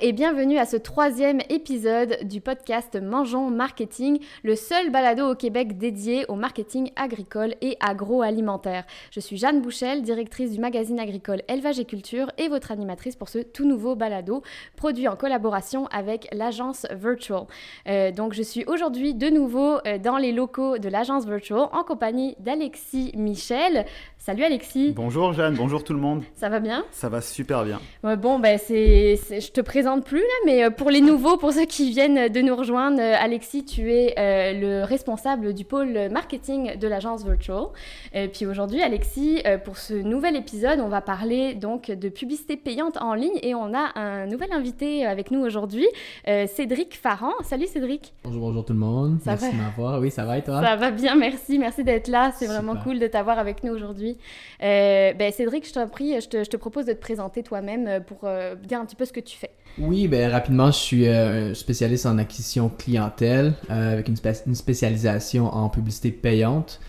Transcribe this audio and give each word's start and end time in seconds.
et 0.00 0.12
bienvenue 0.12 0.58
à 0.58 0.64
ce 0.64 0.76
troisième 0.76 1.40
épisode 1.50 2.18
du 2.22 2.40
podcast 2.40 2.98
Mangeons 3.00 3.50
Marketing, 3.50 4.18
le 4.42 4.56
seul 4.56 4.90
balado 4.90 5.30
au 5.30 5.34
Québec 5.34 5.78
dédié 5.78 6.24
au 6.28 6.34
marketing 6.34 6.90
agricole 6.96 7.54
et 7.60 7.76
agroalimentaire. 7.80 8.84
Je 9.10 9.20
suis 9.20 9.36
Jeanne 9.36 9.60
Bouchel, 9.60 10.02
directrice 10.02 10.52
du 10.52 10.60
magazine 10.60 10.98
agricole 10.98 11.42
Élevage 11.48 11.78
et 11.78 11.84
Culture 11.84 12.30
et 12.38 12.48
votre 12.48 12.72
animatrice 12.72 13.16
pour 13.16 13.28
ce 13.28 13.38
tout 13.38 13.66
nouveau 13.66 13.94
balado 13.94 14.42
produit 14.76 15.06
en 15.06 15.16
collaboration 15.16 15.86
avec 15.88 16.28
l'agence 16.32 16.86
Virtual. 16.90 17.44
Euh, 17.86 18.10
donc 18.10 18.32
je 18.32 18.42
suis 18.42 18.64
aujourd'hui 18.66 19.14
de 19.14 19.28
nouveau 19.28 19.78
euh, 19.86 19.98
dans 19.98 20.16
les 20.16 20.32
locaux 20.32 20.78
de 20.78 20.88
l'agence 20.88 21.26
Virtual 21.26 21.68
en 21.72 21.84
compagnie 21.84 22.36
d'Alexis 22.40 23.12
Michel. 23.16 23.86
Salut 24.24 24.42
Alexis. 24.42 24.94
Bonjour 24.96 25.34
Jeanne, 25.34 25.54
bonjour 25.54 25.84
tout 25.84 25.92
le 25.92 25.98
monde. 25.98 26.22
Ça 26.34 26.48
va 26.48 26.58
bien? 26.58 26.86
Ça 26.92 27.10
va 27.10 27.20
super 27.20 27.62
bien. 27.62 27.78
bon, 28.02 28.38
ben 28.38 28.58
c'est, 28.58 29.16
je 29.16 29.52
te 29.52 29.60
présente 29.60 30.06
plus 30.06 30.20
là, 30.20 30.34
mais 30.46 30.64
euh, 30.64 30.70
pour 30.70 30.88
les 30.88 31.02
nouveaux, 31.02 31.36
pour 31.36 31.52
ceux 31.52 31.66
qui 31.66 31.90
viennent 31.90 32.32
de 32.32 32.40
nous 32.40 32.56
rejoindre, 32.56 32.98
euh, 33.02 33.16
Alexis, 33.20 33.66
tu 33.66 33.92
es 33.92 34.14
euh, 34.18 34.58
le 34.58 34.84
responsable 34.84 35.52
du 35.52 35.66
pôle 35.66 36.08
marketing 36.10 36.78
de 36.78 36.88
l'agence 36.88 37.22
Virtual. 37.22 37.66
Et 38.14 38.28
puis 38.28 38.46
aujourd'hui, 38.46 38.80
Alexis, 38.80 39.42
pour 39.62 39.76
ce 39.76 39.92
nouvel 39.92 40.36
épisode, 40.36 40.80
on 40.80 40.88
va 40.88 41.02
parler 41.02 41.52
donc 41.54 41.90
de 41.90 42.08
publicité 42.08 42.56
payante 42.56 42.96
en 43.02 43.12
ligne 43.12 43.38
et 43.42 43.54
on 43.54 43.74
a 43.74 43.92
un 44.00 44.24
nouvel 44.24 44.52
invité 44.52 45.04
avec 45.04 45.32
nous 45.32 45.40
aujourd'hui, 45.40 45.86
Cédric 46.24 46.96
Farran. 46.96 47.32
Salut 47.42 47.66
Cédric. 47.66 48.14
Bonjour, 48.24 48.40
bonjour 48.40 48.64
tout 48.64 48.72
le 48.72 48.78
monde. 48.78 49.18
merci 49.26 49.52
de 49.52 49.56
m'avoir. 49.56 50.00
Oui, 50.00 50.10
ça 50.10 50.24
va 50.24 50.38
et 50.38 50.42
toi? 50.42 50.62
Ça 50.62 50.76
va 50.76 50.90
bien, 50.90 51.14
merci. 51.14 51.58
Merci 51.58 51.84
d'être 51.84 52.08
là. 52.08 52.32
C'est 52.34 52.46
vraiment 52.46 52.76
cool 52.76 52.98
de 52.98 53.06
t'avoir 53.06 53.38
avec 53.38 53.62
nous 53.64 53.74
aujourd'hui. 53.74 54.13
Euh, 54.62 55.12
ben 55.14 55.32
Cédric, 55.32 55.66
je 55.66 55.72
t'en 55.72 55.88
prie, 55.88 56.20
je 56.20 56.28
te, 56.28 56.44
je 56.44 56.50
te, 56.50 56.56
propose 56.56 56.86
de 56.86 56.92
te 56.92 57.00
présenter 57.00 57.42
toi-même 57.42 57.86
euh, 57.86 58.00
pour 58.00 58.20
euh, 58.24 58.54
dire 58.54 58.80
un 58.80 58.84
petit 58.84 58.96
peu 58.96 59.04
ce 59.04 59.12
que 59.12 59.20
tu 59.20 59.36
fais. 59.36 59.50
Oui, 59.78 60.08
ben 60.08 60.30
rapidement, 60.30 60.70
je 60.70 60.78
suis 60.78 61.06
spécialiste 61.54 62.06
en 62.06 62.18
acquisition 62.18 62.68
clientèle 62.68 63.54
avec 63.68 64.08
une, 64.08 64.16
une, 64.46 64.54
spécialisation 64.54 65.46
en 65.46 65.68
publicité 65.68 66.12
payante. 66.12 66.80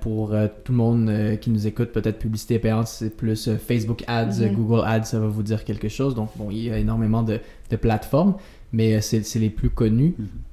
pour 0.00 0.36
tout 0.62 0.70
le 0.70 0.78
monde 0.78 1.38
qui 1.40 1.50
nous 1.50 1.66
écoute, 1.66 1.90
peut-être 1.90 2.20
publicité 2.20 2.60
payante, 2.60 2.86
c'est 2.86 3.16
plus 3.16 3.50
Facebook 3.56 4.04
Ads, 4.06 4.30
mm-hmm. 4.30 4.54
Google 4.54 4.84
Ads, 4.86 5.04
ça 5.04 5.18
va 5.18 5.26
vous 5.26 5.42
dire 5.42 5.64
quelque 5.64 5.88
chose. 5.88 6.14
Donc, 6.14 6.30
bon, 6.36 6.52
il 6.52 6.66
y 6.66 6.70
a 6.70 6.78
énormément 6.78 7.24
de, 7.24 7.40
de 7.68 7.76
plateformes, 7.76 8.36
mais 8.72 9.00
c'est 9.00 9.40
les 9.40 9.50
plus 9.50 9.70
connus. 9.70 10.14
Mm-hmm. 10.16 10.49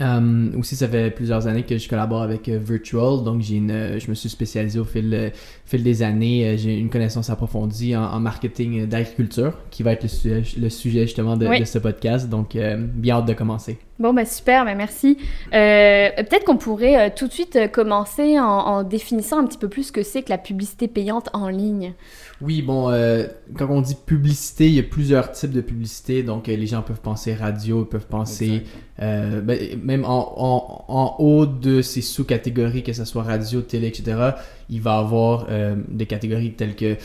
Euh, 0.00 0.50
aussi, 0.58 0.76
ça 0.76 0.88
fait 0.88 1.10
plusieurs 1.10 1.46
années 1.46 1.62
que 1.62 1.78
je 1.78 1.88
collabore 1.88 2.22
avec 2.22 2.48
euh, 2.48 2.58
Virtual, 2.58 3.22
donc 3.22 3.42
j'ai 3.42 3.56
une, 3.56 3.70
euh, 3.70 3.98
je 3.98 4.08
me 4.08 4.14
suis 4.14 4.28
spécialisé 4.28 4.78
au 4.78 4.84
fil, 4.84 5.32
fil 5.64 5.82
des 5.82 6.02
années. 6.02 6.56
j'ai 6.58 6.78
une 6.78 6.90
connaissance 6.90 7.30
approfondie 7.30 7.96
en, 7.96 8.20
marketing 8.20 8.86
d'agriculture, 8.86 9.58
qui 9.70 9.82
va 9.82 9.92
être 9.92 10.02
le, 10.02 10.08
sujet, 10.08 10.42
le 10.58 10.68
sujet 10.70 11.02
justement 11.02 11.36
de, 11.36 11.46
ce 11.64 11.78
podcast. 11.78 12.28
Donc, 12.28 12.56
bien 12.56 13.16
hâte 13.16 13.26
de 13.26 13.34
commencer. 13.34 13.78
Bon, 13.98 14.12
ben 14.12 14.26
super, 14.26 14.64
ben 14.64 14.76
merci. 14.76 15.18
Peut-être 15.50 16.44
qu'on 16.44 16.56
pourrait 16.56 17.14
tout 17.14 17.28
de 17.28 17.32
suite 17.32 17.70
commencer 17.72 18.38
en, 18.38 18.44
en, 18.44 18.82
définissant 18.82 19.38
un 19.38 19.46
petit 19.46 19.58
peu 19.58 19.68
plus 19.68 19.84
ce 19.84 19.92
que 19.92 20.02
c'est 20.02 20.22
que 20.22 20.30
la 20.30 20.38
publicité 20.38 20.88
payante 20.88 21.28
en 21.32 21.48
ligne. 21.48 21.94
Oui, 22.40 22.62
bon, 22.62 22.90
euh, 22.90 23.24
quand 23.56 23.68
on 23.70 23.80
dit 23.80 23.94
publicité, 23.94 24.66
il 24.66 24.74
y 24.74 24.80
a 24.80 24.82
plusieurs 24.82 25.30
types 25.30 25.52
de 25.52 25.60
publicité. 25.60 26.22
Donc, 26.22 26.48
euh, 26.48 26.56
les 26.56 26.66
gens 26.66 26.82
peuvent 26.82 27.00
penser 27.00 27.34
radio, 27.34 27.84
ils 27.84 27.88
peuvent 27.88 28.06
penser 28.06 28.64
euh, 29.02 29.40
ben, 29.40 29.58
même 29.82 30.04
en, 30.04 30.84
en, 30.88 31.16
haut 31.18 31.46
de 31.46 31.82
ces 31.82 32.00
sous-catégories, 32.00 32.82
que 32.82 32.92
ce 32.92 33.04
soit 33.04 33.22
radio, 33.22 33.60
télé, 33.60 33.88
etc. 33.88 34.30
Il 34.70 34.80
va 34.80 34.94
y 34.94 34.98
avoir 34.98 35.46
des 35.88 36.06
catégories 36.06 36.52
telles 36.52 36.74
que 36.74 36.96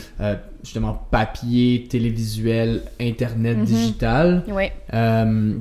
justement 0.64 0.98
papier, 1.12 1.88
télévisuel, 1.90 2.84
internet, 3.02 3.58
mhm. 3.58 3.66
digital. 3.66 4.44
Oui. 4.48 4.66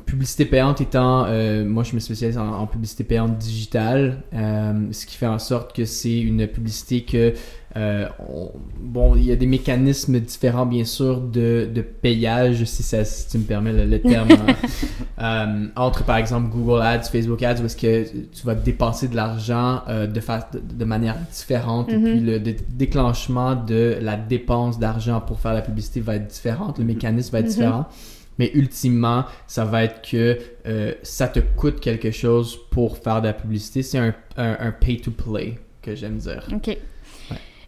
publicité 0.06 0.44
payante 0.44 0.80
étant, 0.80 1.26
moi 1.64 1.82
je 1.82 1.94
me 1.94 2.00
spécialise 2.00 2.38
en, 2.38 2.48
en 2.48 2.66
publicité 2.66 3.02
payante 3.02 3.36
digitale, 3.38 4.22
ce 4.32 5.06
qui 5.06 5.16
fait 5.16 5.26
en 5.26 5.40
sorte 5.40 5.74
que 5.74 5.84
c'est 5.84 6.20
une 6.20 6.46
publicité 6.46 7.02
que 7.02 7.34
euh, 7.76 8.08
bon, 8.80 9.14
il 9.14 9.24
y 9.24 9.32
a 9.32 9.36
des 9.36 9.46
mécanismes 9.46 10.18
différents, 10.20 10.66
bien 10.66 10.84
sûr, 10.84 11.20
de, 11.20 11.68
de 11.72 11.82
payage, 11.82 12.64
si, 12.64 12.82
ça, 12.82 13.04
si 13.04 13.28
tu 13.28 13.38
me 13.38 13.44
permets 13.44 13.72
le, 13.72 14.00
terme, 14.00 14.28
hein. 14.32 14.54
euh, 15.20 15.66
entre, 15.76 16.04
par 16.04 16.17
exemple, 16.18 16.50
Google 16.50 16.82
Ads, 16.82 17.04
Facebook 17.04 17.42
Ads, 17.42 17.60
où 17.62 17.66
est-ce 17.66 17.76
que 17.76 18.04
tu 18.04 18.46
vas 18.46 18.54
dépenser 18.54 19.08
de 19.08 19.16
l'argent 19.16 19.82
euh, 19.88 20.06
de, 20.06 20.20
de, 20.74 20.84
manière 20.84 21.16
différente, 21.32 21.90
et 21.90 21.98
puis 21.98 22.20
le 22.20 22.38
déclenchement 22.38 23.54
de 23.54 23.96
la 24.00 24.16
dépense 24.16 24.78
d'argent 24.78 25.20
pour 25.20 25.40
faire 25.40 25.54
la 25.54 25.62
publicité 25.62 26.00
va 26.00 26.16
être 26.16 26.26
différent, 26.26 26.74
le 26.76 26.84
mm-hmm. 26.84 26.86
mécanisme 26.86 27.32
va 27.32 27.40
être 27.40 27.46
mm-hmm. 27.46 27.50
différent. 27.50 27.86
Mais 28.38 28.52
ultimement, 28.54 29.24
ça 29.48 29.64
va 29.64 29.82
être 29.82 30.00
que 30.08 30.38
ça 31.02 31.26
te 31.26 31.40
coûte 31.40 31.80
quelque 31.80 32.12
chose 32.12 32.56
pour 32.70 32.98
faire 32.98 33.20
de 33.20 33.26
la 33.26 33.32
publicité. 33.32 33.82
C'est 33.82 33.98
un, 33.98 34.14
un, 34.36 34.56
un 34.60 34.70
pay-to-play 34.70 35.58
que 35.82 35.96
j'aime 35.96 36.18
dire. 36.18 36.46
OK. 36.54 36.78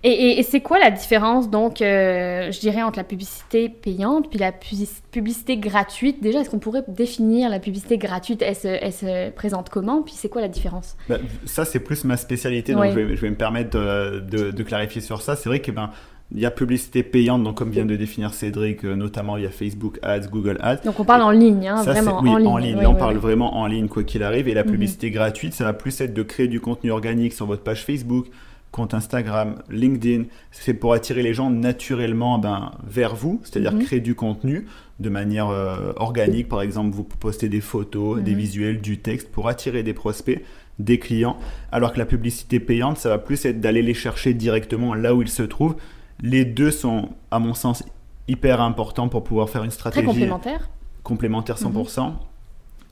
Et, 0.02 0.42
c'est 0.42 0.60
quoi 0.60 0.78
la 0.78 0.90
différence, 0.90 1.50
donc, 1.50 1.82
euh, 1.82 2.50
je 2.50 2.58
dirais, 2.58 2.82
entre 2.82 2.98
la 2.98 3.04
publicité 3.04 3.68
payante 3.68 4.30
puis 4.30 4.38
la 4.38 4.50
publicité 4.50 5.58
gratuite? 5.58 6.22
Déjà, 6.22 6.40
est-ce 6.40 6.48
qu'on 6.48 6.58
pourrait 6.58 6.84
définir 6.88 7.50
la 7.50 7.58
publicité 7.58 7.98
gratuite? 7.98 8.42
Elle 8.42 8.54
se, 8.56 9.30
présente 9.30 9.68
comment? 9.68 10.02
Puis 10.02 10.14
c'est 10.16 10.30
quoi 10.30 10.40
la 10.40 10.48
différence? 10.48 10.96
Bah, 11.08 11.18
Ça, 11.44 11.66
c'est 11.66 11.80
plus 11.80 12.04
ma 12.04 12.16
spécialité, 12.16 12.72
donc 12.72 12.86
je, 12.86 12.98
vais, 12.98 13.30
me 13.30 13.36
permettre 13.36 13.70
de, 13.70 14.62
clarifier 14.62 15.02
sur 15.02 15.20
ça. 15.20 15.36
C'est 15.36 15.50
vrai 15.50 15.60
qu'il 15.60 15.74
ben, 15.74 15.90
y 16.34 16.46
a 16.46 16.50
publicité 16.50 17.02
payante, 17.02 17.42
donc 17.42 17.56
comme 17.56 17.70
vient 17.70 17.84
de 17.84 17.96
définir 17.96 18.32
Cédric, 18.32 18.84
euh, 18.84 18.94
notamment 18.94 19.36
il 19.36 19.42
y 19.42 19.46
a 19.46 19.50
Facebook 19.50 19.98
Ads, 20.02 20.28
Google 20.30 20.58
Ads. 20.60 20.82
Donc 20.84 20.98
on 21.00 21.04
parle 21.04 21.22
en 21.22 21.30
ligne, 21.30 21.68
hein, 21.68 21.82
vraiment 21.82 22.20
oui, 22.22 22.30
en 22.30 22.56
ligne. 22.56 22.86
on 22.86 22.94
parle 22.94 23.16
vraiment 23.16 23.58
en 23.58 23.66
ligne, 23.66 23.88
quoi 23.88 24.04
qu'il 24.04 24.22
arrive. 24.22 24.48
Et 24.48 24.54
la 24.54 24.64
mhm. 24.64 24.70
publicité 24.70 25.10
gratuite, 25.10 25.52
ça 25.52 25.64
va 25.64 25.72
plus 25.72 26.00
être 26.00 26.14
de 26.14 26.22
créer 26.22 26.48
du 26.48 26.60
contenu 26.60 26.90
organique 26.90 27.32
sur 27.32 27.46
votre 27.46 27.62
page 27.62 27.84
Facebook, 27.84 28.26
compte 28.70 28.94
Instagram, 28.94 29.62
LinkedIn, 29.69 30.25
c'est 30.50 30.75
pour 30.75 30.92
attirer 30.92 31.22
les 31.22 31.34
gens 31.34 31.50
naturellement 31.50 32.38
ben, 32.38 32.72
vers 32.86 33.16
vous, 33.16 33.41
c'est-à-dire 33.42 33.72
mhm. 33.72 33.82
créer 33.82 34.00
du 34.00 34.14
contenu 34.14 34.66
de 35.00 35.08
manière 35.08 35.48
euh, 35.48 35.92
organique. 35.97 36.48
Par 36.48 36.62
exemple, 36.62 36.94
vous 36.94 37.04
postez 37.04 37.48
des 37.48 37.60
photos, 37.60 38.20
des 38.20 38.32
mhm. 38.32 38.38
visuels, 38.38 38.80
du 38.80 38.98
texte 38.98 39.30
pour 39.30 39.48
attirer 39.48 39.82
des 39.82 39.94
prospects, 39.94 40.42
des 40.78 40.98
clients. 40.98 41.36
Alors 41.72 41.92
que 41.92 41.98
la 41.98 42.06
publicité 42.06 42.60
payante, 42.60 42.98
ça 42.98 43.09
va 43.09 43.19
plus 43.19 43.44
être 43.44 43.60
d'aller 43.60 43.82
les 43.82 43.94
chercher 43.94 44.34
directement 44.34 44.94
là 44.94 45.14
où 45.14 45.22
ils 45.22 45.28
se 45.28 45.42
trouvent. 45.42 45.76
Les 46.20 46.44
deux 46.44 46.70
sont, 46.70 47.10
à 47.30 47.38
mon 47.38 47.54
sens, 47.54 47.82
hyper 48.28 48.60
importants 48.60 49.09
pour 49.09 49.25
pouvoir 49.25 49.48
faire 49.50 49.64
une 49.64 49.70
stratégie. 49.70 50.04
Très 50.04 50.12
complémentaire. 50.12 50.70
Complémentaire 51.03 51.56
100%. 51.56 52.06
Mhm. 52.06 52.14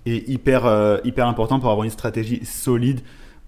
Et 0.06 0.30
hyper, 0.30 0.64
euh, 0.64 0.98
hyper 1.04 1.26
important 1.28 1.60
pour 1.60 1.70
avoir 1.70 1.84
une 1.84 1.90
stratégie 1.90 2.44
solide 2.44 3.00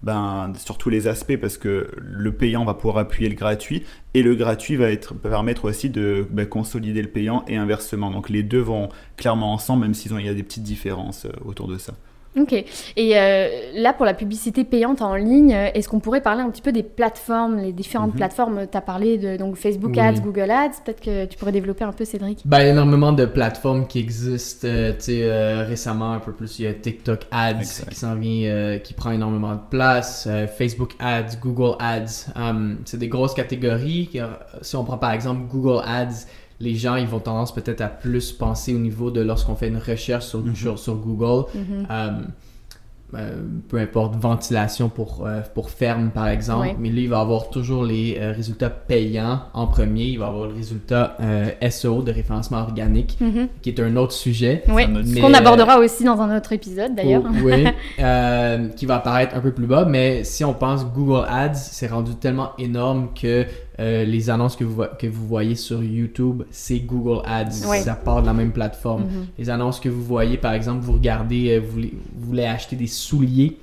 ben, 0.03 0.53
sur 0.57 0.77
tous 0.77 0.89
les 0.89 1.07
aspects 1.07 1.37
parce 1.37 1.57
que 1.57 1.89
le 1.97 2.31
payant 2.31 2.65
va 2.65 2.73
pouvoir 2.73 2.97
appuyer 2.97 3.29
le 3.29 3.35
gratuit 3.35 3.83
et 4.13 4.23
le 4.23 4.35
gratuit 4.35 4.75
va 4.75 4.91
être, 4.91 5.13
permettre 5.13 5.65
aussi 5.65 5.89
de 5.89 6.27
ben, 6.29 6.47
consolider 6.47 7.01
le 7.01 7.09
payant 7.09 7.43
et 7.47 7.55
inversement. 7.57 8.11
Donc 8.11 8.29
les 8.29 8.43
deux 8.43 8.59
vont 8.61 8.89
clairement 9.17 9.53
ensemble, 9.53 9.83
même 9.83 9.93
s'il 9.93 10.11
y 10.21 10.29
a 10.29 10.33
des 10.33 10.43
petites 10.43 10.63
différences 10.63 11.25
euh, 11.25 11.31
autour 11.45 11.67
de 11.67 11.77
ça. 11.77 11.93
Ok. 12.39 12.53
Et 12.53 13.17
euh, 13.17 13.47
là, 13.73 13.91
pour 13.91 14.05
la 14.05 14.13
publicité 14.13 14.63
payante 14.63 15.01
en 15.01 15.15
ligne, 15.15 15.51
est-ce 15.51 15.89
qu'on 15.89 15.99
pourrait 15.99 16.21
parler 16.21 16.41
un 16.41 16.49
petit 16.49 16.61
peu 16.61 16.71
des 16.71 16.83
plateformes, 16.83 17.57
les 17.57 17.73
différentes 17.73 18.11
mhm. 18.11 18.17
plateformes? 18.17 18.67
Tu 18.71 18.77
as 18.77 18.81
parlé 18.81 19.17
de 19.17 19.35
donc, 19.35 19.57
Facebook 19.57 19.97
Ads, 19.97 20.21
Google 20.21 20.49
Ads. 20.49 20.81
Peut-être 20.85 21.01
que 21.01 21.25
tu 21.25 21.37
pourrais 21.37 21.51
développer 21.51 21.83
un 21.83 21.91
peu, 21.91 22.05
Cédric 22.05 22.43
ben, 22.45 22.59
Il 22.59 22.65
y 22.65 22.67
a 22.67 22.71
énormément 22.71 23.11
de 23.11 23.25
plateformes 23.25 23.85
qui 23.85 23.99
existent. 23.99 24.67
Euh, 24.67 24.93
euh, 25.09 25.65
récemment, 25.67 26.13
un 26.13 26.19
peu 26.19 26.31
plus, 26.31 26.59
il 26.59 26.65
y 26.65 26.67
a 26.67 26.73
TikTok 26.73 27.27
Ads 27.31 27.85
qui 27.89 27.95
s'en 27.95 28.15
vient, 28.15 28.79
qui 28.79 28.93
prend 28.93 29.11
énormément 29.11 29.55
de 29.55 29.61
place. 29.69 30.27
Facebook 30.57 30.93
Ads, 30.99 31.37
Google 31.41 31.75
Ads. 31.79 32.31
Um, 32.35 32.77
c'est 32.85 32.97
des 32.97 33.09
grosses 33.09 33.33
catégories. 33.33 34.09
Si 34.61 34.75
on 34.75 34.85
prend 34.85 34.97
par 34.97 35.11
exemple 35.11 35.41
Google 35.49 35.81
Ads, 35.85 36.27
les 36.61 36.75
gens 36.75 36.95
ils 36.95 37.07
vont 37.07 37.19
tendance 37.19 37.53
peut-être 37.53 37.81
à 37.81 37.87
plus 37.87 38.31
penser 38.31 38.73
au 38.73 38.79
niveau 38.79 39.11
de 39.11 39.21
lorsqu'on 39.21 39.55
fait 39.55 39.67
une 39.67 39.77
recherche 39.77 40.25
sur, 40.25 40.39
mhm. 40.39 40.77
sur, 40.77 40.95
Google. 40.95 41.47
Mhm. 41.53 41.87
Euh, 41.89 42.09
euh, 43.13 43.41
peu 43.67 43.77
importe, 43.77 44.15
ventilation 44.15 44.87
pour, 44.87 45.25
euh, 45.27 45.41
pour 45.53 45.69
ferme 45.69 46.11
par 46.11 46.29
exemple, 46.29 46.75
mais 46.79 46.89
là 46.89 47.01
il 47.01 47.09
va 47.09 47.19
avoir 47.19 47.49
toujours 47.49 47.83
les 47.83 48.17
résultats 48.17 48.69
payants 48.69 49.41
en 49.53 49.67
premier, 49.67 50.05
il 50.05 50.19
va 50.19 50.27
avoir 50.27 50.47
le 50.47 50.53
résultat 50.53 51.17
SEO 51.69 52.03
de 52.03 52.11
référencement 52.13 52.59
organique, 52.59 53.17
mhm. 53.19 53.49
qui 53.61 53.67
est 53.67 53.81
un 53.81 53.97
autre 53.97 54.13
sujet. 54.13 54.63
Oui, 54.69 54.85
qu'on 55.19 55.33
abordera 55.33 55.79
aussi 55.79 56.05
dans 56.05 56.21
un 56.21 56.37
autre 56.37 56.53
épisode 56.53 56.95
d'ailleurs. 56.95 57.23
Oh, 57.25 57.35
oui, 57.43 57.65
qui 58.77 58.85
va 58.85 58.95
apparaître 58.95 59.35
un 59.35 59.41
peu 59.41 59.51
plus 59.51 59.67
bas, 59.67 59.83
mais 59.83 60.23
si 60.23 60.45
on 60.45 60.53
pense 60.53 60.85
Google 60.85 61.25
Ads, 61.27 61.55
c'est 61.55 61.87
rendu 61.87 62.15
tellement 62.15 62.51
énorme 62.57 63.09
que 63.13 63.45
euh, 63.81 64.05
les 64.05 64.29
annonces 64.29 64.55
que 64.55 64.63
vous, 64.63 64.83
que 64.99 65.07
vous 65.07 65.27
voyez 65.27 65.55
sur 65.55 65.83
YouTube, 65.83 66.43
c'est 66.51 66.79
Google 66.79 67.23
Ads. 67.25 67.51
Ça 67.83 67.95
part 67.95 68.21
de 68.21 68.27
la 68.27 68.33
même 68.33 68.51
plateforme. 68.51 69.03
Mm-hmm. 69.03 69.39
Les 69.39 69.49
annonces 69.49 69.79
que 69.79 69.89
vous 69.89 70.03
voyez, 70.03 70.37
par 70.37 70.53
exemple, 70.53 70.81
vous 70.81 70.93
regardez, 70.93 71.57
euh, 71.57 71.61
vous, 71.61 71.87
voulez, 72.15 72.45
acheter 72.45 72.75
des 72.75 72.87
souliers 72.87 73.57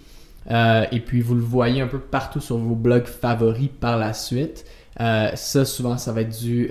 euh, 0.51 0.87
et 0.91 0.99
puis 0.99 1.21
vous 1.21 1.35
le 1.35 1.43
voyez 1.43 1.81
un 1.81 1.87
peu 1.87 2.01
partout 2.01 2.41
sur 2.41 2.59
vos 2.59 2.75
blogs 2.75 3.07
favoris 3.07 3.71
par 3.81 3.97
la 3.97 4.13
suite. 4.13 4.65
ça, 4.99 5.65
souvent, 5.65 5.97
ça 5.99 6.13
va 6.13 6.23
être 6.23 6.37
du, 6.37 6.69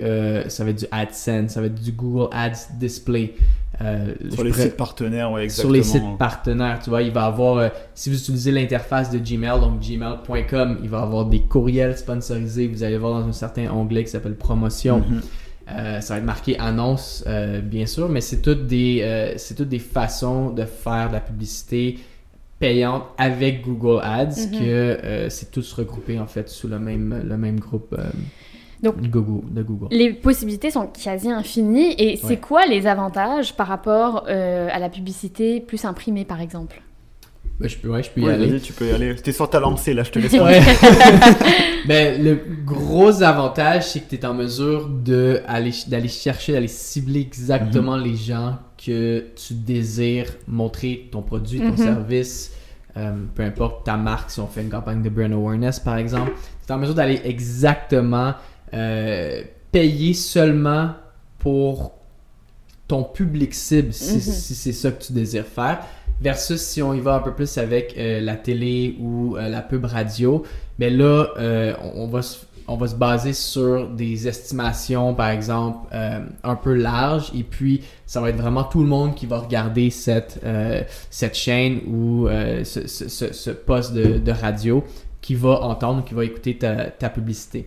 ça 0.48 0.64
va 0.64 0.70
être 0.70 0.80
du 0.80 0.86
AdSense, 0.90 1.52
ça 1.52 1.60
va 1.60 1.68
être 1.68 1.82
du 1.82 1.92
Google 1.92 2.28
Ads 2.32 2.74
Display. 2.78 3.34
Euh, 3.80 4.14
Sur 4.30 4.42
les 4.44 4.50
pourrais- 4.50 4.62
sites 4.64 4.76
partenaires, 4.76 5.28
sur 5.28 5.38
exactement. 5.38 5.72
les 5.74 5.82
sites 5.82 6.18
partenaires, 6.18 6.80
tu 6.82 6.90
vois, 6.90 7.02
il 7.02 7.12
va 7.12 7.24
avoir, 7.26 7.58
euh, 7.58 7.68
si 7.94 8.10
vous 8.10 8.16
utilisez 8.18 8.50
l'interface 8.50 9.10
de 9.10 9.18
Gmail, 9.18 9.60
donc 9.60 9.80
gmail.com, 9.80 10.78
il 10.82 10.88
va 10.88 11.00
avoir 11.02 11.26
des 11.26 11.40
courriels 11.40 11.96
sponsorisés. 11.96 12.66
Vous 12.66 12.82
allez 12.82 12.98
voir 12.98 13.20
dans 13.20 13.28
un 13.28 13.32
certain 13.32 13.70
onglet 13.70 14.04
qui 14.04 14.10
s'appelle 14.10 14.34
promotion. 14.36 14.98
Mhm. 15.08 15.20
Euh, 15.70 16.00
ça 16.00 16.14
va 16.14 16.18
être 16.20 16.24
marqué 16.26 16.58
annonce, 16.58 17.22
euh, 17.26 17.60
bien 17.60 17.84
sûr, 17.86 18.08
mais 18.08 18.22
c'est 18.22 18.40
toutes 18.40 18.66
des, 18.66 19.00
euh, 19.02 19.34
c'est 19.36 19.54
toutes 19.54 19.68
des 19.68 19.78
façons 19.78 20.50
de 20.50 20.64
faire 20.64 21.08
de 21.08 21.12
la 21.12 21.20
publicité 21.20 21.98
payante 22.58 23.04
avec 23.18 23.62
Google 23.62 24.00
Ads 24.02 24.46
Mhm. 24.50 24.58
que 24.58 24.64
euh, 24.64 25.28
c'est 25.28 25.50
tous 25.52 25.72
regroupés 25.74 26.18
en 26.18 26.26
fait 26.26 26.48
sous 26.48 26.66
le 26.68 26.78
même, 26.78 27.22
le 27.24 27.36
même 27.36 27.60
groupe 27.60 27.94
euh, 27.96 28.06
Donc- 28.82 29.00
de 29.00 29.08
Google. 29.08 29.52
De 29.52 29.62
Google. 29.62 29.88
Les 29.90 30.12
possibilités 30.12 30.70
sont 30.70 30.86
quasi 30.86 31.30
infinies. 31.30 31.94
Et 31.98 32.16
c'est 32.16 32.36
quoi 32.38 32.66
les 32.66 32.86
avantages 32.86 33.54
par 33.56 33.66
rapport 33.66 34.24
euh, 34.28 34.68
à 34.72 34.78
la 34.78 34.88
publicité 34.88 35.60
plus 35.60 35.84
imprimée, 35.84 36.24
par 36.24 36.40
exemple? 36.40 36.80
Ben, 37.60 37.68
je 37.68 37.76
peux, 37.76 37.88
ouais, 37.88 38.04
je 38.04 38.10
peux 38.10 38.20
y 38.20 38.24
Ouais, 38.24 38.34
aller. 38.34 38.46
vas-y, 38.46 38.60
tu 38.60 38.72
peux 38.72 38.86
y 38.86 38.92
aller. 38.92 39.16
T'es 39.16 39.32
sur 39.32 39.50
ta 39.50 39.58
lancée, 39.58 39.92
là, 39.92 40.04
je 40.04 40.12
te 40.12 40.20
laisse. 40.20 40.32
Ouais. 40.40 40.60
ben, 41.88 42.22
le 42.22 42.38
gros 42.64 43.22
avantage, 43.22 43.88
c'est 43.88 44.00
que 44.00 44.10
tu 44.10 44.16
es 44.16 44.24
en 44.24 44.34
mesure 44.34 44.88
d'aller 44.88 45.72
chercher, 46.08 46.52
d'aller 46.52 46.68
cibler 46.68 47.20
exactement 47.20 47.96
les 47.96 48.14
gens 48.14 48.58
que 48.84 49.26
tu 49.34 49.54
désires 49.54 50.30
montrer 50.46 51.08
ton 51.10 51.22
produit, 51.22 51.58
ton 51.58 51.70
Mhm. 51.70 51.76
service, 51.78 52.52
euh, 52.96 53.12
peu 53.34 53.42
importe 53.42 53.84
ta 53.84 53.96
marque, 53.96 54.30
si 54.30 54.38
on 54.38 54.46
fait 54.46 54.62
une 54.62 54.70
campagne 54.70 55.02
de 55.02 55.08
brand 55.08 55.32
awareness 55.32 55.80
par 55.80 55.96
exemple. 55.96 56.32
Tu 56.64 56.72
es 56.72 56.74
en 56.74 56.78
mesure 56.78 56.94
d'aller 56.94 57.20
exactement 57.24 58.34
euh, 58.74 59.42
payer 59.72 60.14
seulement 60.14 60.92
pour 61.38 61.92
ton 62.86 63.02
public 63.04 63.54
cible, 63.54 63.92
si, 63.92 64.14
Mhm. 64.14 64.20
si 64.20 64.54
c'est 64.54 64.72
ça 64.72 64.90
que 64.90 65.02
tu 65.02 65.12
désires 65.12 65.46
faire. 65.46 65.80
Versus 66.20 66.60
si 66.60 66.82
on 66.82 66.94
y 66.94 67.00
va 67.00 67.14
un 67.16 67.20
peu 67.20 67.32
plus 67.32 67.58
avec 67.58 67.94
euh, 67.96 68.20
la 68.20 68.34
télé 68.34 68.96
ou 68.98 69.36
euh, 69.36 69.48
la 69.48 69.60
pub 69.62 69.84
radio, 69.84 70.42
mais 70.78 70.90
là, 70.90 71.28
euh, 71.38 71.74
on, 71.94 72.02
on 72.04 72.06
va 72.08 72.22
se, 72.22 72.38
on 72.66 72.76
va 72.76 72.88
se 72.88 72.96
baser 72.96 73.34
sur 73.34 73.88
des 73.88 74.26
estimations, 74.26 75.14
par 75.14 75.30
exemple, 75.30 75.86
un 76.42 76.54
peu 76.56 76.74
larges, 76.74 77.30
et 77.34 77.42
puis 77.44 77.82
ça 78.04 78.20
va 78.20 78.28
être 78.30 78.36
vraiment 78.36 78.64
tout 78.64 78.80
le 78.82 78.88
monde 78.88 79.14
qui 79.14 79.24
va 79.26 79.38
regarder 79.38 79.88
cette, 79.90 80.38
cette 81.08 81.34
chaîne 81.34 81.80
ou 81.86 82.28
ce, 82.64 82.86
ce- 82.86 83.08
ce- 83.08 83.32
ce 83.32 83.50
poste 83.50 83.94
de, 83.94 84.18
de 84.18 84.32
radio 84.32 84.84
qui 85.22 85.34
va 85.34 85.60
entendre, 85.62 86.04
qui 86.04 86.12
va 86.12 86.24
écouter 86.26 86.58
ta, 86.58 86.90
ta 86.90 87.08
publicité. 87.08 87.66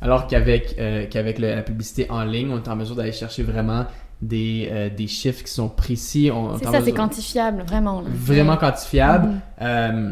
Alors 0.00 0.26
qu'avec 0.26 0.76
euh, 0.78 1.06
qu'avec 1.10 1.38
la 1.38 1.62
publicité 1.62 2.06
en 2.10 2.22
ligne, 2.24 2.50
on 2.52 2.58
est 2.62 2.68
en 2.68 2.76
mesure 2.76 2.94
d'aller 2.96 3.12
chercher 3.12 3.42
vraiment 3.42 3.84
des, 4.22 4.68
euh, 4.70 4.90
des 4.90 5.06
chiffres 5.06 5.44
qui 5.44 5.50
sont 5.52 5.68
précis. 5.68 6.30
C'est 6.58 6.64
ça, 6.64 6.72
c'est 6.72 6.80
mesure- 6.80 6.94
quantifiable, 6.94 7.62
vraiment. 7.66 8.00
là. 8.00 8.08
vraiment 8.12 8.56
quantifiable. 8.56 9.28
Mhm. 9.28 9.40
Euh, 9.62 10.10